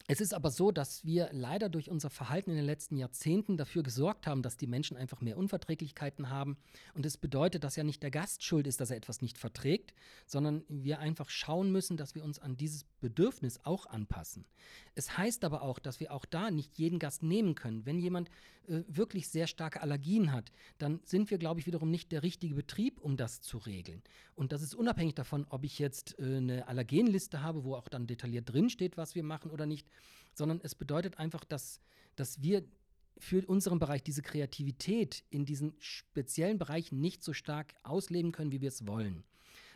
Es 0.09 0.21
ist 0.21 0.35
aber 0.35 0.51
so, 0.51 0.73
dass 0.73 1.05
wir 1.05 1.29
leider 1.33 1.69
durch 1.69 1.88
unser 1.88 2.11
Verhalten 2.11 2.51
in 2.51 2.57
den 2.57 2.67
letzten 2.67 2.97
Jahrzehnten 2.97 3.57
dafür 3.57 3.83
gesorgt 3.83 4.27
haben, 4.27 4.43
dass 4.43 4.57
die 4.57 4.67
Menschen 4.67 4.97
einfach 4.97 5.21
mehr 5.21 5.38
Unverträglichkeiten 5.38 6.29
haben. 6.29 6.57
Und 6.95 7.07
es 7.07 7.12
das 7.12 7.19
bedeutet, 7.19 7.62
dass 7.62 7.77
ja 7.77 7.85
nicht 7.85 8.03
der 8.03 8.11
Gast 8.11 8.43
schuld 8.43 8.67
ist, 8.67 8.81
dass 8.81 8.91
er 8.91 8.97
etwas 8.97 9.21
nicht 9.21 9.37
verträgt, 9.37 9.93
sondern 10.27 10.65
wir 10.69 10.99
einfach 10.99 11.29
schauen 11.29 11.71
müssen, 11.71 11.97
dass 11.97 12.15
wir 12.15 12.25
uns 12.25 12.38
an 12.38 12.57
dieses 12.57 12.85
Bedürfnis 13.01 13.61
auch 13.65 13.87
anpassen. 13.87 14.47
Es 14.95 15.19
heißt 15.19 15.45
aber 15.45 15.62
auch, 15.62 15.79
dass 15.79 16.01
wir 16.01 16.12
auch 16.12 16.25
da 16.25 16.51
nicht 16.51 16.79
jeden 16.79 16.99
Gast 16.99 17.23
nehmen 17.23 17.55
können. 17.55 17.85
Wenn 17.85 17.99
jemand 17.99 18.31
äh, 18.69 18.83
wirklich 18.87 19.29
sehr 19.29 19.47
starke 19.47 19.83
Allergien 19.83 20.33
hat, 20.33 20.53
dann 20.79 21.01
sind 21.05 21.31
wir, 21.31 21.38
glaube 21.38 21.61
ich, 21.61 21.67
wiederum 21.67 21.91
nicht 21.91 22.12
der 22.12 22.23
richtige 22.23 22.55
Betrieb, 22.55 23.01
um 23.01 23.17
das 23.17 23.41
zu 23.41 23.59
regeln. 23.59 24.03
Und 24.35 24.53
das 24.53 24.62
ist 24.62 24.75
unabhängig 24.75 25.15
davon, 25.15 25.47
ob 25.49 25.65
ich 25.65 25.79
jetzt 25.79 26.19
äh, 26.19 26.37
eine 26.37 26.69
Allergenliste 26.69 27.43
habe, 27.43 27.65
wo 27.65 27.75
auch 27.75 27.88
dann 27.88 28.07
detailliert 28.07 28.53
drinsteht, 28.53 28.97
was 28.97 29.15
wir 29.15 29.23
machen 29.23 29.51
oder 29.51 29.67
nicht, 29.67 29.88
sondern 30.35 30.61
es 30.62 30.75
bedeutet 30.75 31.18
einfach, 31.18 31.45
dass, 31.45 31.81
dass 32.16 32.42
wir 32.42 32.64
für 33.18 33.45
unseren 33.47 33.79
Bereich 33.79 34.03
diese 34.03 34.23
Kreativität 34.23 35.25
in 35.31 35.45
diesen 35.45 35.75
speziellen 35.79 36.59
Bereichen 36.59 37.01
nicht 37.01 37.23
so 37.23 37.33
stark 37.33 37.75
ausleben 37.83 38.33
können, 38.33 38.53
wie 38.53 38.61
wir 38.61 38.68
es 38.68 38.87
wollen. 38.87 39.23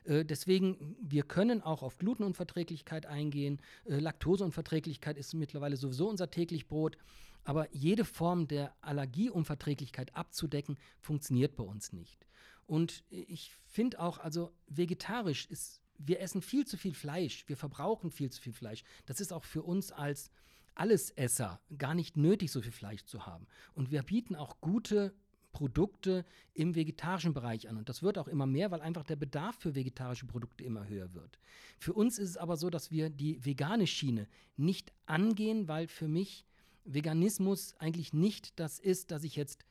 Äh, 0.05 0.25
deswegen, 0.25 0.97
wir 1.01 1.23
können 1.23 1.63
auch 1.63 1.83
auf 1.83 1.99
Glutenunverträglichkeit 1.99 3.07
eingehen. 3.07 3.61
Äh, 3.85 3.99
Laktoseunverträglichkeit 3.99 5.17
ist 5.17 5.35
mittlerweile 5.35 5.77
sowieso 5.77 6.09
unser 6.09 6.31
täglich 6.31 6.67
Brot. 6.67 6.97
Aber 7.45 7.73
jede 7.73 8.05
Form 8.05 8.49
der 8.49 8.75
Allergieunverträglichkeit 8.81 10.17
abzudecken, 10.17 10.79
funktioniert 10.99 11.55
bei 11.55 11.63
uns 11.63 11.93
nicht. 11.93 12.27
Und 12.67 13.05
ich 13.11 13.53
finde 13.65 14.01
auch, 14.01 14.19
also 14.19 14.51
vegetarisch 14.67 15.47
ist, 15.47 15.81
wir 15.99 16.21
essen 16.21 16.43
viel 16.43 16.67
zu 16.67 16.77
viel 16.77 16.95
Fleisch, 16.95 17.45
wir 17.49 17.57
verbrauchen 17.57 18.11
viel 18.11 18.31
zu 18.31 18.41
viel 18.41 18.53
Fleisch. 18.53 18.85
Das 19.07 19.21
ist 19.21 19.33
auch 19.33 19.45
für 19.45 19.63
uns 19.63 19.93
als 19.93 20.31
Allesesser 20.75 21.61
gar 21.79 21.95
nicht 21.95 22.17
nötig, 22.17 22.53
so 22.53 22.61
viel 22.61 22.73
Fleisch 22.73 23.05
zu 23.05 23.27
haben. 23.27 23.47
Und 23.75 23.91
wir 23.91 24.03
bieten 24.03 24.37
auch 24.37 24.61
gute 24.61 25.15
Produkte 25.57 26.27
im 26.53 26.75
vegetarischen 26.75 27.33
Bereich 27.33 27.67
an. 27.67 27.79
Und 27.79 27.89
das 27.89 28.03
wird 28.03 28.19
auch 28.19 28.29
immer 28.29 28.45
mehr, 28.45 28.71
weil 28.71 28.83
einfach 28.83 29.05
der 29.05 29.17
Bedarf 29.17 29.57
für 29.57 29.75
vegetarische 29.75 30.27
Produkte 30.27 30.65
immer 30.65 30.87
höher 30.87 31.15
wird. 31.15 31.39
Für 31.79 31.95
uns 31.95 32.19
ist 32.19 32.29
es 32.29 32.37
aber 32.37 32.59
so, 32.59 32.69
dass 32.69 32.91
wir 32.91 33.09
die 33.09 33.43
vegane 33.43 33.87
Schiene 33.87 34.29
nicht 34.59 34.93
angehen, 35.07 35.67
weil 35.67 35.89
für 35.89 36.09
mich 36.09 36.45
Veganismus 36.85 37.75
eigentlich 37.79 38.13
nicht 38.13 38.61
das 38.61 38.79
ist, 38.79 39.11
dass 39.11 39.25
ich 39.25 39.35
jetzt 39.35 39.65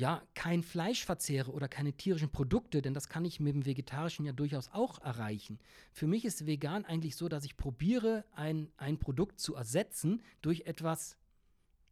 ja 0.00 0.22
kein 0.34 0.62
Fleisch 0.62 1.04
verzehre 1.04 1.52
oder 1.52 1.68
keine 1.68 1.92
tierischen 1.92 2.30
Produkte, 2.30 2.80
denn 2.80 2.94
das 2.94 3.08
kann 3.08 3.24
ich 3.26 3.38
mit 3.38 3.54
dem 3.54 3.66
Vegetarischen 3.66 4.24
ja 4.24 4.32
durchaus 4.32 4.70
auch 4.72 4.98
erreichen. 5.02 5.58
Für 5.92 6.06
mich 6.06 6.24
ist 6.24 6.46
vegan 6.46 6.86
eigentlich 6.86 7.16
so, 7.16 7.28
dass 7.28 7.44
ich 7.44 7.58
probiere, 7.58 8.24
ein, 8.34 8.72
ein 8.78 8.98
Produkt 8.98 9.38
zu 9.40 9.54
ersetzen 9.54 10.22
durch 10.40 10.62
etwas 10.62 11.18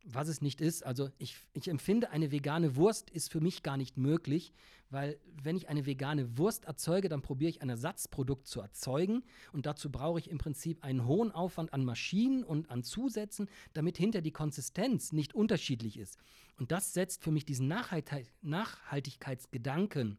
was 0.05 0.29
es 0.29 0.41
nicht 0.41 0.61
ist. 0.61 0.85
Also 0.85 1.11
ich, 1.19 1.37
ich 1.53 1.69
empfinde, 1.69 2.11
eine 2.11 2.33
vegane 2.33 2.77
Wurst 2.77 3.11
ist 3.11 3.31
für 3.31 3.41
mich 3.41 3.63
gar 3.63 3.77
nicht 3.77 3.97
möglich, 3.97 4.53
weil 4.91 5.19
wenn 5.43 5.57
ich 5.57 5.69
eine 5.69 5.87
vegane 5.87 6.39
Wurst 6.39 6.65
erzeuge, 6.65 7.09
dann 7.09 7.23
probiere 7.23 7.51
ich 7.51 7.63
ein 7.63 7.69
Ersatzprodukt 7.69 8.47
zu 8.47 8.61
erzeugen 8.61 9.23
und 9.53 9.67
dazu 9.67 9.91
brauche 9.91 10.19
ich 10.19 10.31
im 10.31 10.39
Prinzip 10.39 10.83
einen 10.83 11.07
hohen 11.07 11.31
Aufwand 11.31 11.75
an 11.75 11.85
Maschinen 11.85 12.43
und 12.43 12.71
an 12.71 12.83
Zusätzen, 12.83 13.51
damit 13.75 13.99
hinter 13.99 14.23
die 14.23 14.33
Konsistenz 14.33 15.13
nicht 15.13 15.35
unterschiedlich 15.35 15.99
ist. 15.99 16.19
Und 16.59 16.73
das 16.73 16.95
setzt 16.95 17.23
für 17.23 17.31
mich 17.31 17.45
diesen 17.45 17.69
Nachhaltigkeitsgedanken 17.69 20.17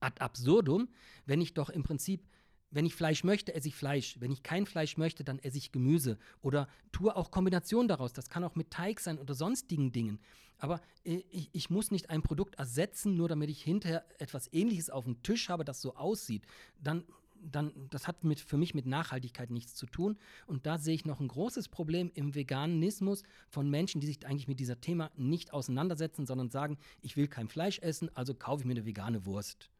ad 0.00 0.20
absurdum, 0.20 0.88
wenn 1.26 1.40
ich 1.40 1.54
doch 1.54 1.70
im 1.70 1.82
Prinzip 1.82 2.24
wenn 2.70 2.86
ich 2.86 2.94
Fleisch 2.94 3.24
möchte, 3.24 3.54
esse 3.54 3.68
ich 3.68 3.74
Fleisch. 3.74 4.16
Wenn 4.20 4.30
ich 4.30 4.42
kein 4.42 4.66
Fleisch 4.66 4.96
möchte, 4.96 5.24
dann 5.24 5.38
esse 5.38 5.58
ich 5.58 5.72
Gemüse. 5.72 6.18
Oder 6.42 6.68
tue 6.92 7.14
auch 7.16 7.30
Kombinationen 7.30 7.88
daraus. 7.88 8.12
Das 8.12 8.28
kann 8.28 8.44
auch 8.44 8.56
mit 8.56 8.70
Teig 8.70 9.00
sein 9.00 9.18
oder 9.18 9.34
sonstigen 9.34 9.92
Dingen. 9.92 10.18
Aber 10.58 10.80
äh, 11.04 11.22
ich, 11.30 11.50
ich, 11.52 11.70
muss 11.70 11.90
nicht 11.90 12.10
ein 12.10 12.22
Produkt 12.22 12.56
ersetzen, 12.56 13.16
nur 13.16 13.28
damit 13.28 13.48
ich 13.50 13.62
hinterher 13.62 14.04
etwas 14.18 14.52
Ähnliches 14.52 14.90
auf 14.90 15.04
dem 15.04 15.22
Tisch 15.22 15.48
habe, 15.48 15.64
das 15.64 15.80
so 15.80 15.94
aussieht. 15.94 16.44
Dann, 16.82 17.04
dann 17.40 17.72
das 17.90 18.06
hat 18.06 18.24
mit, 18.24 18.40
für 18.40 18.56
mich 18.56 18.74
mit 18.74 18.84
Nachhaltigkeit 18.84 19.50
nichts 19.50 19.74
zu 19.74 19.86
tun. 19.86 20.18
Und 20.46 20.66
da 20.66 20.76
sehe 20.76 20.94
ich 20.94 21.06
noch 21.06 21.20
ein 21.20 21.28
großes 21.28 21.68
Problem 21.68 22.10
im 22.14 22.34
Veganismus 22.34 23.22
von 23.48 23.70
Menschen, 23.70 24.00
die 24.00 24.08
sich 24.08 24.26
eigentlich 24.26 24.48
mit 24.48 24.60
dieser 24.60 24.80
Thema 24.80 25.10
nicht 25.16 25.52
auseinandersetzen, 25.52 26.26
sondern 26.26 26.50
sagen, 26.50 26.76
ich 27.00 27.16
will 27.16 27.28
kein 27.28 27.48
Fleisch 27.48 27.78
essen, 27.78 28.10
also 28.14 28.34
kaufe 28.34 28.62
ich 28.62 28.66
mir 28.66 28.74
eine 28.74 28.84
vegane 28.84 29.24
Wurst. 29.24 29.70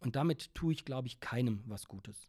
Und 0.00 0.16
damit 0.16 0.54
tue 0.54 0.72
ich, 0.72 0.84
glaube 0.84 1.08
ich, 1.08 1.20
keinem 1.20 1.62
was 1.66 1.86
Gutes. 1.86 2.28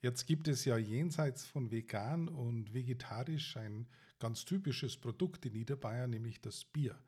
Jetzt 0.00 0.26
gibt 0.26 0.48
es 0.48 0.64
ja 0.64 0.76
jenseits 0.76 1.44
von 1.44 1.70
vegan 1.70 2.28
und 2.28 2.72
vegetarisch 2.72 3.56
ein 3.56 3.88
ganz 4.18 4.44
typisches 4.44 4.96
Produkt 4.96 5.44
in 5.46 5.54
Niederbayern, 5.54 6.10
nämlich 6.10 6.40
das 6.40 6.64
Bier. 6.64 6.98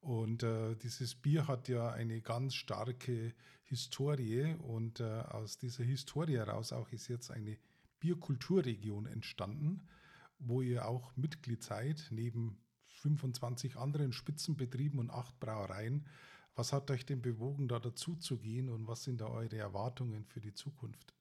Und 0.00 0.42
äh, 0.42 0.76
dieses 0.76 1.14
Bier 1.14 1.48
hat 1.48 1.68
ja 1.68 1.90
eine 1.90 2.20
ganz 2.20 2.54
starke 2.54 3.34
Historie 3.62 4.54
und 4.58 5.00
äh, 5.00 5.04
aus 5.04 5.56
dieser 5.56 5.84
Historie 5.84 6.36
heraus 6.36 6.72
auch 6.72 6.92
ist 6.92 7.08
jetzt 7.08 7.30
eine 7.30 7.56
Bierkulturregion 8.00 9.06
entstanden, 9.06 9.88
wo 10.38 10.60
ihr 10.60 10.86
auch 10.86 11.16
Mitglied 11.16 11.62
seid, 11.62 12.08
neben 12.10 12.58
25 12.88 13.76
anderen 13.76 14.12
Spitzenbetrieben 14.12 14.98
und 14.98 15.10
acht 15.10 15.40
Brauereien. 15.40 16.06
Was 16.56 16.72
hat 16.72 16.90
euch 16.90 17.04
denn 17.04 17.20
bewogen, 17.20 17.68
da 17.68 17.80
dazu 17.80 18.14
zu 18.16 18.38
gehen 18.38 18.68
und 18.68 18.86
was 18.86 19.02
sind 19.02 19.20
da 19.20 19.26
eure 19.26 19.56
Erwartungen 19.56 20.24
für 20.24 20.40
die 20.40 20.54
Zukunft? 20.54 21.14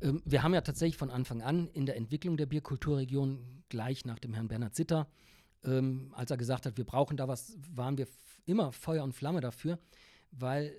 Ähm, 0.00 0.22
wir 0.24 0.42
haben 0.42 0.54
ja 0.54 0.60
tatsächlich 0.60 0.96
von 0.96 1.10
Anfang 1.10 1.42
an 1.42 1.68
in 1.68 1.86
der 1.86 1.96
Entwicklung 1.96 2.36
der 2.36 2.46
Bierkulturregion 2.46 3.62
gleich 3.68 4.04
nach 4.04 4.18
dem 4.18 4.34
Herrn 4.34 4.48
Bernhard 4.48 4.74
Zitter, 4.74 5.08
ähm, 5.64 6.12
als 6.16 6.30
er 6.30 6.36
gesagt 6.36 6.66
hat, 6.66 6.76
wir 6.76 6.84
brauchen 6.84 7.16
da 7.16 7.28
was, 7.28 7.56
waren 7.70 7.98
wir 7.98 8.08
immer 8.46 8.72
Feuer 8.72 9.04
und 9.04 9.12
Flamme 9.12 9.40
dafür, 9.40 9.78
weil 10.32 10.74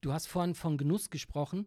du 0.00 0.12
hast 0.12 0.26
vorhin 0.26 0.54
von 0.54 0.78
Genuss 0.78 1.10
gesprochen 1.10 1.66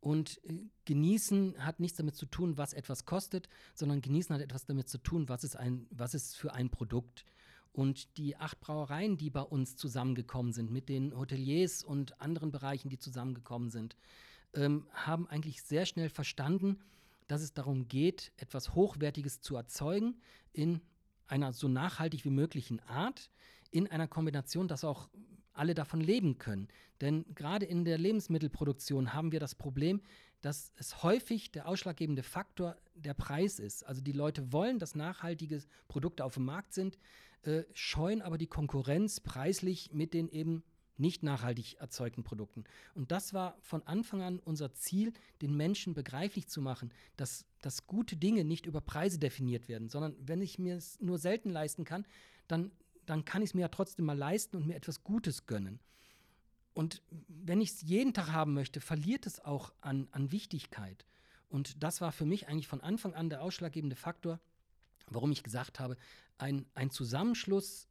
und 0.00 0.40
äh, 0.44 0.62
genießen 0.84 1.64
hat 1.64 1.80
nichts 1.80 1.98
damit 1.98 2.14
zu 2.14 2.26
tun, 2.26 2.58
was 2.58 2.72
etwas 2.72 3.04
kostet, 3.04 3.48
sondern 3.74 4.00
genießen 4.00 4.34
hat 4.34 4.42
etwas 4.42 4.64
damit 4.66 4.88
zu 4.88 4.98
tun, 4.98 5.28
was 5.28 5.44
ist, 5.44 5.56
ein, 5.56 5.86
was 5.90 6.14
ist 6.14 6.36
für 6.36 6.52
ein 6.52 6.70
Produkt. 6.70 7.24
Und 7.72 8.16
die 8.16 8.36
acht 8.36 8.60
Brauereien, 8.60 9.16
die 9.16 9.30
bei 9.30 9.42
uns 9.42 9.76
zusammengekommen 9.76 10.52
sind, 10.52 10.70
mit 10.70 10.88
den 10.88 11.16
Hoteliers 11.16 11.84
und 11.84 12.20
anderen 12.20 12.50
Bereichen, 12.50 12.88
die 12.88 12.98
zusammengekommen 12.98 13.70
sind, 13.70 13.96
ähm, 14.54 14.86
haben 14.92 15.28
eigentlich 15.28 15.62
sehr 15.62 15.86
schnell 15.86 16.08
verstanden, 16.08 16.78
dass 17.28 17.42
es 17.42 17.52
darum 17.52 17.88
geht, 17.88 18.32
etwas 18.36 18.74
Hochwertiges 18.74 19.40
zu 19.40 19.54
erzeugen 19.54 20.16
in 20.52 20.80
einer 21.26 21.52
so 21.52 21.68
nachhaltig 21.68 22.24
wie 22.24 22.30
möglichen 22.30 22.80
Art, 22.80 23.30
in 23.70 23.86
einer 23.86 24.08
Kombination, 24.08 24.66
dass 24.66 24.82
auch 24.82 25.08
alle 25.58 25.74
davon 25.74 26.00
leben 26.00 26.38
können. 26.38 26.68
Denn 27.00 27.24
gerade 27.34 27.66
in 27.66 27.84
der 27.84 27.98
Lebensmittelproduktion 27.98 29.12
haben 29.14 29.32
wir 29.32 29.40
das 29.40 29.54
Problem, 29.54 30.00
dass 30.40 30.72
es 30.76 31.02
häufig 31.02 31.50
der 31.50 31.66
ausschlaggebende 31.66 32.22
Faktor 32.22 32.76
der 32.94 33.14
Preis 33.14 33.58
ist. 33.58 33.84
Also 33.84 34.00
die 34.00 34.12
Leute 34.12 34.52
wollen, 34.52 34.78
dass 34.78 34.94
nachhaltige 34.94 35.62
Produkte 35.88 36.24
auf 36.24 36.34
dem 36.34 36.44
Markt 36.44 36.72
sind, 36.72 36.98
äh, 37.42 37.64
scheuen 37.72 38.22
aber 38.22 38.38
die 38.38 38.46
Konkurrenz 38.46 39.20
preislich 39.20 39.92
mit 39.92 40.14
den 40.14 40.28
eben 40.28 40.62
nicht 40.98 41.22
nachhaltig 41.22 41.76
erzeugten 41.78 42.24
Produkten. 42.24 42.64
Und 42.94 43.12
das 43.12 43.32
war 43.32 43.56
von 43.62 43.82
Anfang 43.86 44.22
an 44.22 44.38
unser 44.40 44.74
Ziel, 44.74 45.12
den 45.40 45.56
Menschen 45.56 45.94
begreiflich 45.94 46.48
zu 46.48 46.60
machen, 46.60 46.92
dass, 47.16 47.46
dass 47.62 47.86
gute 47.86 48.16
Dinge 48.16 48.44
nicht 48.44 48.66
über 48.66 48.80
Preise 48.80 49.18
definiert 49.18 49.68
werden, 49.68 49.88
sondern 49.88 50.16
wenn 50.20 50.42
ich 50.42 50.58
mir 50.58 50.76
es 50.76 51.00
nur 51.00 51.18
selten 51.18 51.50
leisten 51.50 51.84
kann, 51.84 52.04
dann, 52.48 52.72
dann 53.08 53.24
kann 53.24 53.42
ich 53.42 53.50
es 53.50 53.54
mir 53.54 53.62
ja 53.62 53.68
trotzdem 53.68 54.06
mal 54.06 54.16
leisten 54.16 54.56
und 54.56 54.66
mir 54.66 54.76
etwas 54.76 55.02
Gutes 55.02 55.46
gönnen. 55.46 55.80
Und 56.74 57.02
wenn 57.28 57.60
ich 57.60 57.70
es 57.70 57.82
jeden 57.82 58.14
Tag 58.14 58.28
haben 58.30 58.54
möchte, 58.54 58.80
verliert 58.80 59.26
es 59.26 59.44
auch 59.44 59.72
an, 59.80 60.08
an 60.12 60.30
Wichtigkeit. 60.30 61.06
Und 61.48 61.82
das 61.82 62.00
war 62.00 62.12
für 62.12 62.26
mich 62.26 62.48
eigentlich 62.48 62.68
von 62.68 62.80
Anfang 62.80 63.14
an 63.14 63.30
der 63.30 63.42
ausschlaggebende 63.42 63.96
Faktor, 63.96 64.40
warum 65.08 65.32
ich 65.32 65.42
gesagt 65.42 65.80
habe, 65.80 65.96
ein, 66.36 66.66
ein 66.74 66.90
Zusammenschluss 66.90 67.88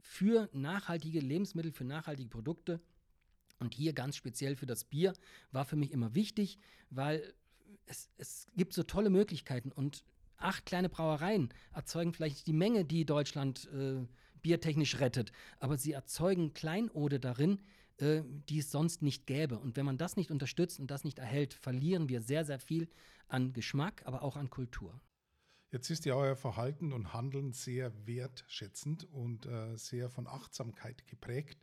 für 0.00 0.48
nachhaltige 0.52 1.20
Lebensmittel, 1.20 1.72
für 1.72 1.84
nachhaltige 1.84 2.28
Produkte 2.28 2.80
und 3.58 3.74
hier 3.74 3.92
ganz 3.92 4.16
speziell 4.16 4.56
für 4.56 4.66
das 4.66 4.84
Bier 4.84 5.12
war 5.52 5.64
für 5.64 5.76
mich 5.76 5.92
immer 5.92 6.14
wichtig, 6.14 6.58
weil 6.90 7.32
es, 7.86 8.10
es 8.18 8.46
gibt 8.56 8.72
so 8.72 8.82
tolle 8.82 9.10
Möglichkeiten 9.10 9.70
und 9.70 10.04
acht 10.36 10.66
kleine 10.66 10.88
Brauereien 10.88 11.52
erzeugen 11.72 12.12
vielleicht 12.12 12.46
die 12.46 12.52
Menge, 12.52 12.84
die 12.84 13.04
Deutschland 13.04 13.68
äh, 13.72 14.06
biertechnisch 14.42 15.00
rettet, 15.00 15.32
aber 15.58 15.76
sie 15.76 15.92
erzeugen 15.92 16.52
Kleinode 16.52 17.20
darin, 17.20 17.60
äh, 17.98 18.22
die 18.48 18.58
es 18.60 18.70
sonst 18.70 19.02
nicht 19.02 19.26
gäbe. 19.26 19.58
Und 19.58 19.76
wenn 19.76 19.86
man 19.86 19.98
das 19.98 20.16
nicht 20.16 20.30
unterstützt 20.30 20.80
und 20.80 20.90
das 20.90 21.04
nicht 21.04 21.18
erhält, 21.18 21.54
verlieren 21.54 22.08
wir 22.08 22.22
sehr, 22.22 22.44
sehr 22.44 22.58
viel 22.58 22.88
an 23.28 23.52
Geschmack, 23.52 24.02
aber 24.06 24.22
auch 24.22 24.36
an 24.36 24.50
Kultur. 24.50 25.00
Jetzt 25.70 25.90
ist 25.90 26.04
ja 26.04 26.14
euer 26.14 26.34
Verhalten 26.34 26.92
und 26.92 27.12
Handeln 27.12 27.52
sehr 27.52 27.92
wertschätzend 28.06 29.04
und 29.12 29.46
äh, 29.46 29.76
sehr 29.76 30.10
von 30.10 30.26
Achtsamkeit 30.26 31.06
geprägt. 31.06 31.62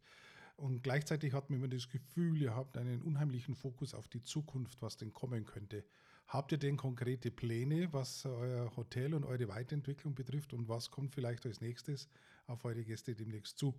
Und 0.56 0.82
gleichzeitig 0.82 1.34
hat 1.34 1.50
man 1.50 1.60
immer 1.60 1.68
das 1.68 1.90
Gefühl, 1.90 2.42
ihr 2.42 2.56
habt 2.56 2.78
einen 2.78 3.02
unheimlichen 3.02 3.54
Fokus 3.54 3.94
auf 3.94 4.08
die 4.08 4.24
Zukunft, 4.24 4.82
was 4.82 4.98
denn 4.98 5.13
kommen 5.13 5.46
könnte. 5.46 5.84
Habt 6.28 6.52
ihr 6.52 6.58
denn 6.58 6.78
konkrete 6.78 7.32
Pläne, 7.32 7.94
was 7.94 8.26
euer 8.26 8.76
Hotel 8.76 9.13
und 9.13 9.24
eure 9.24 9.50
Weiterentwicklung 9.50 10.16
betrifft 10.16 10.54
und 10.54 10.68
was 10.68 10.90
kommt 10.90 11.13
vielleicht 11.13 11.46
als 11.46 11.62
nächstes 11.62 12.10
auf 12.47 12.65
eure 12.65 12.83
Gäste 12.83 13.15
demnächst 13.15 13.57
zu? 13.57 13.75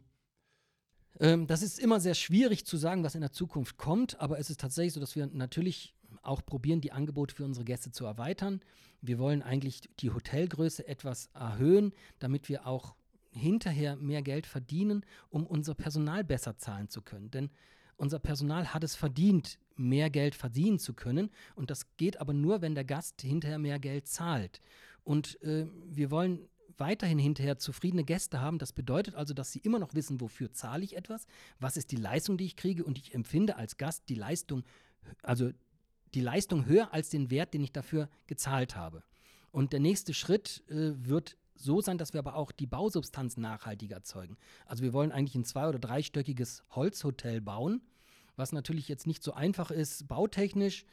Ähm, 1.20 1.46
das 1.46 1.62
ist 1.62 1.78
immer 1.78 2.00
sehr 2.00 2.14
schwierig 2.14 2.64
zu 2.64 2.76
sagen, 2.76 3.02
was 3.02 3.14
in 3.14 3.20
der 3.20 3.33
Zukunft 3.33 3.76
kommt, 3.76 4.20
aber 4.20 4.38
es 4.38 4.50
ist 4.50 4.61
tatsächlich 4.61 4.92
so, 4.92 5.00
dass 5.00 5.16
wir 5.16 5.26
natürlich 5.26 5.94
auch 6.22 6.44
probieren, 6.44 6.81
die 6.81 6.92
Angebote 6.92 7.35
für 7.35 7.44
unsere 7.44 7.64
Gäste 7.64 7.90
zu 7.90 8.04
erweitern. 8.04 8.61
Wir 9.00 9.18
wollen 9.18 9.42
eigentlich 9.42 9.83
die 10.00 10.11
Hotelgröße 10.11 10.87
etwas 10.87 11.26
erhöhen, 11.35 11.92
damit 12.18 12.48
wir 12.48 12.66
auch 12.66 12.94
hinterher 13.31 13.96
mehr 13.96 14.22
Geld 14.22 14.46
verdienen, 14.46 15.04
um 15.28 15.46
unser 15.46 15.74
Personal 15.74 16.24
besser 16.24 16.57
zahlen 16.57 16.88
zu 16.88 17.02
können. 17.02 17.31
Denn 17.31 17.50
unser 17.96 18.18
Personal 18.18 18.72
hat 18.72 18.85
es 18.85 18.94
verdient, 18.94 19.59
mehr 19.76 20.11
Geld 20.11 20.35
verdienen 20.35 20.78
zu 20.78 20.94
können. 20.94 21.31
Und 21.54 21.70
das 21.70 21.96
geht 21.96 22.20
aber 22.20 22.33
nur, 22.33 22.62
wenn 22.62 22.74
der 22.74 22.85
Gast 22.85 23.20
hinterher 23.22 23.59
mehr 23.59 23.78
Geld 23.78 24.07
zahlt. 24.07 24.61
Und 25.04 25.40
äh, 25.42 25.66
wir 25.85 26.11
wollen 26.11 26.48
weiterhin 26.81 27.19
hinterher 27.19 27.59
zufriedene 27.59 28.05
Gäste 28.05 28.41
haben. 28.41 28.59
Das 28.59 28.73
bedeutet 28.73 29.14
also, 29.14 29.35
dass 29.35 29.53
sie 29.53 29.61
immer 29.61 29.79
noch 29.79 29.95
wissen, 29.95 30.21
wofür 30.21 30.53
zahle 30.53 30.85
ich 30.85 30.97
etwas, 30.97 31.27
was 31.59 31.77
ist 31.77 31.93
die 31.93 31.97
Leistung, 31.97 32.38
die 32.38 32.47
ich 32.47 32.57
kriege 32.57 32.85
und 32.85 32.99
ich 32.99 33.14
empfinde 33.14 33.57
als 33.57 33.77
Gast 33.77 34.09
die 34.09 34.14
Leistung, 34.14 34.64
also 35.23 35.51
die 36.14 36.21
Leistung 36.21 36.67
höher 36.67 36.93
als 36.93 37.11
den 37.11 37.31
Wert, 37.31 37.55
den 37.55 37.62
ich 37.62 37.73
dafür 37.73 38.09
gezahlt 38.27 38.77
habe. 38.77 39.03
Und 39.51 39.73
der 39.73 39.81
nächste 39.81 40.14
Schritt 40.14 40.62
äh, 40.69 40.93
wird 40.97 41.37
so 41.55 41.81
sein, 41.81 41.99
dass 41.99 42.12
wir 42.12 42.21
aber 42.21 42.37
auch 42.37 42.53
die 42.53 42.67
Bausubstanz 42.67 43.37
nachhaltig 43.37 43.91
erzeugen. 43.91 44.37
Also 44.67 44.83
wir 44.83 44.93
wollen 44.93 45.12
eigentlich 45.12 45.35
ein 45.35 45.45
zwei- 45.45 45.69
oder 45.69 45.79
dreistöckiges 45.79 46.62
Holzhotel 46.71 47.41
bauen, 47.41 47.83
was 48.37 48.53
natürlich 48.53 48.88
jetzt 48.88 49.07
nicht 49.07 49.23
so 49.23 49.33
einfach 49.33 49.71
ist, 49.71 50.07
bautechnisch, 50.07 50.85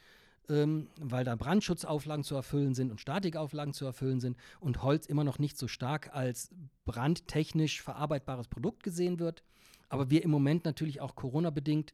ähm, 0.48 0.88
weil 1.00 1.24
da 1.24 1.34
Brandschutzauflagen 1.36 2.24
zu 2.24 2.34
erfüllen 2.34 2.74
sind 2.74 2.90
und 2.90 3.00
Statikauflagen 3.00 3.74
zu 3.74 3.84
erfüllen 3.84 4.20
sind 4.20 4.36
und 4.60 4.82
Holz 4.82 5.06
immer 5.06 5.24
noch 5.24 5.38
nicht 5.38 5.58
so 5.58 5.68
stark 5.68 6.14
als 6.14 6.50
brandtechnisch 6.84 7.82
verarbeitbares 7.82 8.48
Produkt 8.48 8.82
gesehen 8.82 9.18
wird. 9.18 9.42
Aber 9.88 10.10
wir 10.10 10.22
im 10.22 10.30
Moment 10.30 10.64
natürlich 10.64 11.00
auch 11.00 11.14
Corona-bedingt 11.14 11.92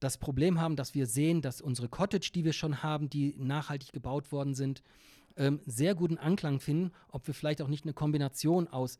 das 0.00 0.18
Problem 0.18 0.60
haben, 0.60 0.76
dass 0.76 0.94
wir 0.94 1.06
sehen, 1.06 1.42
dass 1.42 1.60
unsere 1.60 1.88
Cottage, 1.88 2.30
die 2.34 2.44
wir 2.44 2.52
schon 2.52 2.82
haben, 2.82 3.08
die 3.08 3.34
nachhaltig 3.38 3.92
gebaut 3.92 4.30
worden 4.30 4.54
sind, 4.54 4.82
ähm, 5.36 5.60
sehr 5.66 5.94
guten 5.94 6.18
Anklang 6.18 6.60
finden, 6.60 6.92
ob 7.08 7.26
wir 7.26 7.34
vielleicht 7.34 7.62
auch 7.62 7.68
nicht 7.68 7.84
eine 7.84 7.94
Kombination 7.94 8.68
aus 8.68 8.98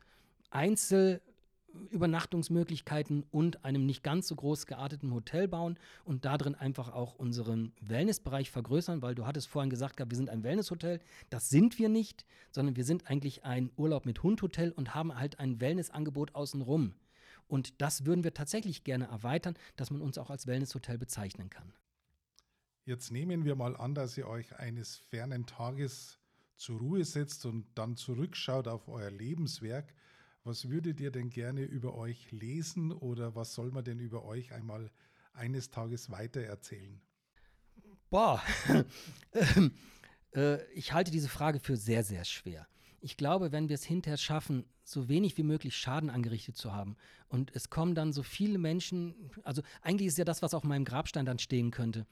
Einzelübernachtungsmöglichkeiten 1.77 3.25
und 3.31 3.65
einem 3.65 3.87
nicht 3.87 4.03
ganz 4.03 4.29
so 4.29 4.37
groß 4.37 4.67
gearteten 4.67 5.13
Hotel 5.13 5.49
bauen 5.49 5.79
und 6.05 6.25
darin 6.25 6.55
einfach 6.55 6.93
auch 6.93 7.15
unseren 7.15 7.73
Wellnessbereich 7.81 8.51
vergrößern, 8.51 9.03
weil 9.03 9.15
du 9.15 9.27
hattest 9.27 9.49
vorhin 9.49 9.71
gesagt, 9.71 9.99
wir 9.99 10.17
sind 10.17 10.31
ein 10.31 10.43
Wellnesshotel. 10.43 11.01
Das 11.31 11.49
sind 11.49 11.79
wir 11.79 11.89
nicht, 11.89 12.25
sondern 12.51 12.77
wir 12.77 12.85
sind 12.85 13.09
eigentlich 13.09 13.45
ein 13.45 13.71
Urlaub 13.77 14.07
mit 14.07 14.23
Hund-Hotel 14.23 14.73
und 14.73 14.95
haben 14.95 15.19
halt 15.19 15.39
ein 15.39 15.61
Wellnessangebot 15.61 16.35
außenrum. 16.35 16.95
Und 17.49 17.81
das 17.81 18.07
würden 18.07 18.25
wir 18.25 18.35
tatsächlich 18.35 18.83
gerne 18.85 19.07
erweitern, 19.07 19.55
dass 19.77 19.91
man 19.91 20.01
uns 20.01 20.19
auch 20.19 20.31
als 20.31 20.47
Wellnesshotel 20.47 20.99
bezeichnen 20.99 21.51
kann. 21.51 21.73
Jetzt 22.85 23.11
nehmen 23.11 23.45
wir 23.45 23.57
mal 23.57 23.77
an, 23.77 23.95
dass 23.95 24.17
ihr 24.17 24.29
euch 24.29 24.57
eines 24.57 24.97
fernen 24.97 25.47
Tages 25.47 26.19
zur 26.57 26.79
Ruhe 26.79 27.05
setzt 27.05 27.45
und 27.47 27.67
dann 27.75 27.97
zurückschaut 27.97 28.69
auf 28.69 28.89
euer 28.89 29.11
Lebenswerk, 29.11 29.93
was 30.47 30.71
würdet 30.71 31.01
ihr 31.01 31.11
denn 31.11 31.29
gerne 31.29 31.63
über 31.63 31.95
euch 31.97 32.31
lesen 32.31 32.93
oder 32.93 33.35
was 33.35 33.53
soll 33.55 33.73
man 33.73 33.85
denn 33.85 33.99
über 33.99 34.25
euch 34.25 34.53
einmal 34.53 34.93
eines 35.33 35.71
Tages 35.71 36.11
weiter 36.11 36.41
erzählen? 36.41 37.01
Boah, 38.11 38.41
äh, 40.33 40.73
ich 40.73 40.93
halte 40.93 41.11
diese 41.11 41.29
Frage 41.29 41.59
für 41.59 41.77
sehr, 41.77 42.05
sehr 42.05 42.25
schwer. 42.25 42.69
Ich 43.01 43.17
glaube, 43.17 43.51
wenn 43.51 43.69
wir 43.69 43.75
es 43.75 43.85
hinterher 43.85 44.17
schaffen, 44.17 44.65
so 44.85 45.09
wenig 45.09 45.37
wie 45.37 45.43
möglich 45.43 45.77
Schaden 45.77 46.11
angerichtet 46.11 46.57
zu 46.57 46.73
haben 46.73 46.97
und 47.29 47.55
es 47.55 47.69
kommen 47.69 47.97
dann 47.97 48.13
so 48.13 48.23
viele 48.23 48.59
Menschen, 48.59 49.33
also 49.43 49.63
eigentlich 49.83 50.07
ist 50.07 50.19
ja 50.19 50.25
das, 50.25 50.43
was 50.43 50.55
auf 50.55 50.63
meinem 50.63 50.85
Grabstein 50.85 51.27
dann 51.27 51.41
stehen 51.41 51.73
könnte, 51.73 52.07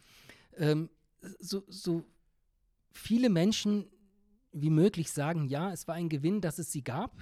ähm, 0.57 0.91
so, 1.39 1.65
so 1.69 2.05
viele 2.91 3.31
Menschen 3.31 3.87
wie 4.51 4.71
möglich 4.71 5.13
sagen, 5.13 5.47
ja, 5.47 5.73
es 5.73 5.87
war 5.87 5.95
ein 5.95 6.09
Gewinn, 6.09 6.41
dass 6.41 6.59
es 6.59 6.71
sie 6.71 6.83
gab. 6.83 7.17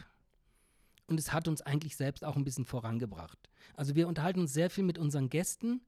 Und 1.06 1.18
es 1.18 1.32
hat 1.32 1.48
uns 1.48 1.62
eigentlich 1.62 1.96
selbst 1.96 2.24
auch 2.24 2.36
ein 2.36 2.44
bisschen 2.44 2.64
vorangebracht. 2.64 3.50
Also 3.74 3.94
wir 3.94 4.08
unterhalten 4.08 4.40
uns 4.40 4.52
sehr 4.52 4.70
viel 4.70 4.84
mit 4.84 4.98
unseren 4.98 5.28
Gästen 5.28 5.80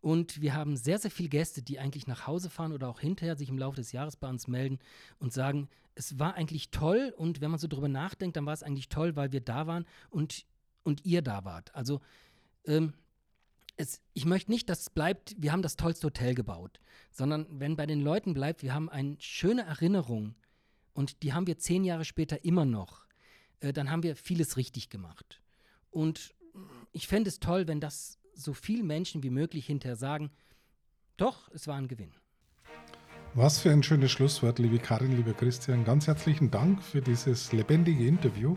und 0.00 0.40
wir 0.40 0.54
haben 0.54 0.76
sehr, 0.76 0.98
sehr 0.98 1.10
viele 1.10 1.28
Gäste, 1.28 1.62
die 1.62 1.78
eigentlich 1.78 2.06
nach 2.06 2.26
Hause 2.26 2.50
fahren 2.50 2.72
oder 2.72 2.88
auch 2.88 3.00
hinterher 3.00 3.36
sich 3.36 3.48
im 3.48 3.58
Laufe 3.58 3.76
des 3.76 3.92
Jahres 3.92 4.16
bei 4.16 4.28
uns 4.28 4.46
melden 4.46 4.78
und 5.18 5.32
sagen, 5.32 5.68
es 5.94 6.18
war 6.18 6.34
eigentlich 6.34 6.70
toll 6.70 7.12
und 7.16 7.40
wenn 7.40 7.50
man 7.50 7.58
so 7.58 7.66
drüber 7.66 7.88
nachdenkt, 7.88 8.36
dann 8.36 8.46
war 8.46 8.52
es 8.52 8.62
eigentlich 8.62 8.88
toll, 8.88 9.16
weil 9.16 9.32
wir 9.32 9.40
da 9.40 9.66
waren 9.66 9.84
und, 10.10 10.46
und 10.84 11.04
ihr 11.04 11.22
da 11.22 11.44
wart. 11.44 11.74
Also 11.74 12.00
ähm, 12.64 12.94
es, 13.76 14.00
ich 14.14 14.24
möchte 14.24 14.52
nicht, 14.52 14.68
dass 14.68 14.82
es 14.82 14.90
bleibt, 14.90 15.34
wir 15.38 15.50
haben 15.50 15.62
das 15.62 15.76
tollste 15.76 16.06
Hotel 16.06 16.34
gebaut, 16.34 16.80
sondern 17.10 17.46
wenn 17.50 17.76
bei 17.76 17.86
den 17.86 18.00
Leuten 18.00 18.34
bleibt, 18.34 18.62
wir 18.62 18.74
haben 18.74 18.88
eine 18.88 19.16
schöne 19.18 19.62
Erinnerung 19.62 20.36
und 20.92 21.22
die 21.24 21.32
haben 21.32 21.48
wir 21.48 21.58
zehn 21.58 21.84
Jahre 21.84 22.04
später 22.04 22.44
immer 22.44 22.64
noch, 22.64 23.07
äh, 23.60 23.72
dann 23.72 23.90
haben 23.90 24.02
wir 24.02 24.16
vieles 24.16 24.56
richtig 24.56 24.90
gemacht. 24.90 25.40
Und 25.90 26.34
ich 26.92 27.06
fände 27.06 27.28
es 27.28 27.40
toll, 27.40 27.66
wenn 27.66 27.80
das 27.80 28.18
so 28.34 28.52
viele 28.52 28.82
Menschen 28.82 29.22
wie 29.22 29.30
möglich 29.30 29.66
hinterher 29.66 29.96
sagen, 29.96 30.30
doch, 31.16 31.50
es 31.52 31.66
war 31.66 31.76
ein 31.76 31.88
Gewinn. 31.88 32.12
Was 33.34 33.58
für 33.58 33.70
ein 33.70 33.82
schönes 33.82 34.10
Schlusswort, 34.10 34.58
liebe 34.58 34.78
Karin, 34.78 35.14
lieber 35.16 35.34
Christian. 35.34 35.84
Ganz 35.84 36.06
herzlichen 36.06 36.50
Dank 36.50 36.82
für 36.82 37.02
dieses 37.02 37.52
lebendige 37.52 38.06
Interview. 38.06 38.56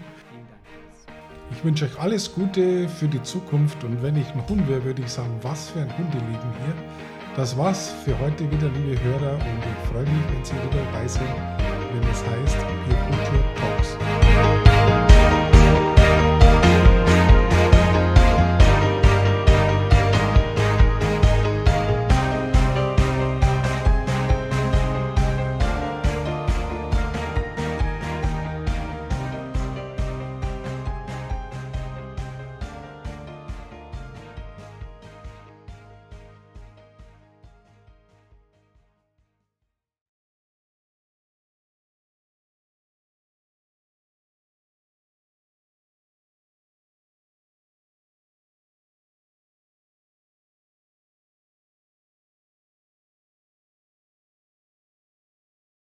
Ich 1.51 1.63
wünsche 1.63 1.85
euch 1.85 1.99
alles 1.99 2.33
Gute 2.33 2.87
für 2.87 3.07
die 3.07 3.21
Zukunft 3.23 3.83
und 3.83 4.01
wenn 4.01 4.15
ich 4.15 4.27
ein 4.27 4.47
Hund 4.47 4.67
wäre, 4.69 4.83
würde 4.85 5.01
ich 5.01 5.09
sagen, 5.09 5.37
was 5.41 5.69
für 5.71 5.81
ein 5.81 5.97
Hundeleben 5.97 6.53
hier. 6.63 6.75
Das 7.35 7.57
war's 7.57 7.91
für 8.05 8.17
heute 8.19 8.49
wieder, 8.49 8.69
liebe 8.69 9.01
Hörer, 9.03 9.33
und 9.33 9.41
ich 9.41 9.89
freue 9.89 10.03
mich, 10.03 10.33
wenn 10.33 10.45
Sie 10.45 10.53
wieder 10.53 10.85
dabei 10.85 11.07
sind 11.07 12.70